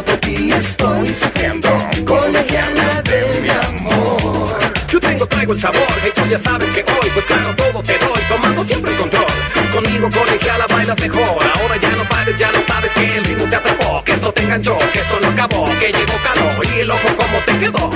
Por 0.05 0.17
ti 0.19 0.53
estoy 0.53 1.15
sufriendo. 1.15 1.69
Colegiala 2.07 3.03
de 3.03 3.41
mi 3.41 3.49
amor. 3.51 4.59
Yo 4.89 5.01
tengo, 5.01 5.27
traigo 5.27 5.53
el 5.53 5.61
sabor, 5.61 5.83
y 6.07 6.11
tú 6.11 6.27
ya 6.29 6.39
sabes 6.39 6.71
que 6.71 6.81
hoy, 6.81 7.11
pues 7.13 7.27
claro, 7.27 7.55
todo 7.57 7.83
te 7.83 7.99
doy, 7.99 8.21
tomando 8.29 8.65
siempre 8.65 8.93
el 8.93 8.99
control. 8.99 9.25
Conmigo, 9.73 10.09
colegiala, 10.11 10.67
bailas 10.69 11.01
mejor. 11.01 11.39
Ahora 11.55 11.77
ya 11.81 11.91
no 11.91 12.09
pares, 12.09 12.37
ya 12.37 12.53
no 12.53 12.59
sabes 12.67 12.93
que 12.93 13.17
el 13.17 13.25
ritmo 13.25 13.45
te 13.49 13.57
atrapó, 13.57 14.05
que 14.05 14.13
esto 14.13 14.33
te 14.33 14.43
enganchó, 14.43 14.79
que 14.93 14.99
esto 15.01 15.21
no 15.21 15.29
acabó, 15.29 15.65
que 15.81 15.93
llegó 15.93 16.15
calor 16.23 16.67
y 16.67 16.81
el 16.81 16.91
ojo 16.91 17.09
como 17.17 17.39
te 17.39 17.59
quedó. 17.59 17.91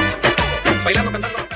Bailando, 0.85 1.13
cantando. 1.13 1.48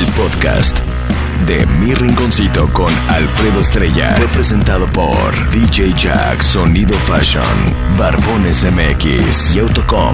El 0.00 0.06
podcast 0.12 0.80
de 1.46 1.66
Mi 1.66 1.94
Rinconcito 1.94 2.72
con 2.72 2.90
Alfredo 3.10 3.60
Estrella 3.60 4.14
fue 4.16 4.28
presentado 4.28 4.90
por 4.92 5.50
DJ 5.50 5.92
Jack 5.94 6.40
Sonido 6.40 6.94
Fashion, 7.00 7.44
Barbones 7.98 8.64
MX 8.64 9.56
y 9.56 9.58
Autocom.mx. 9.58 10.10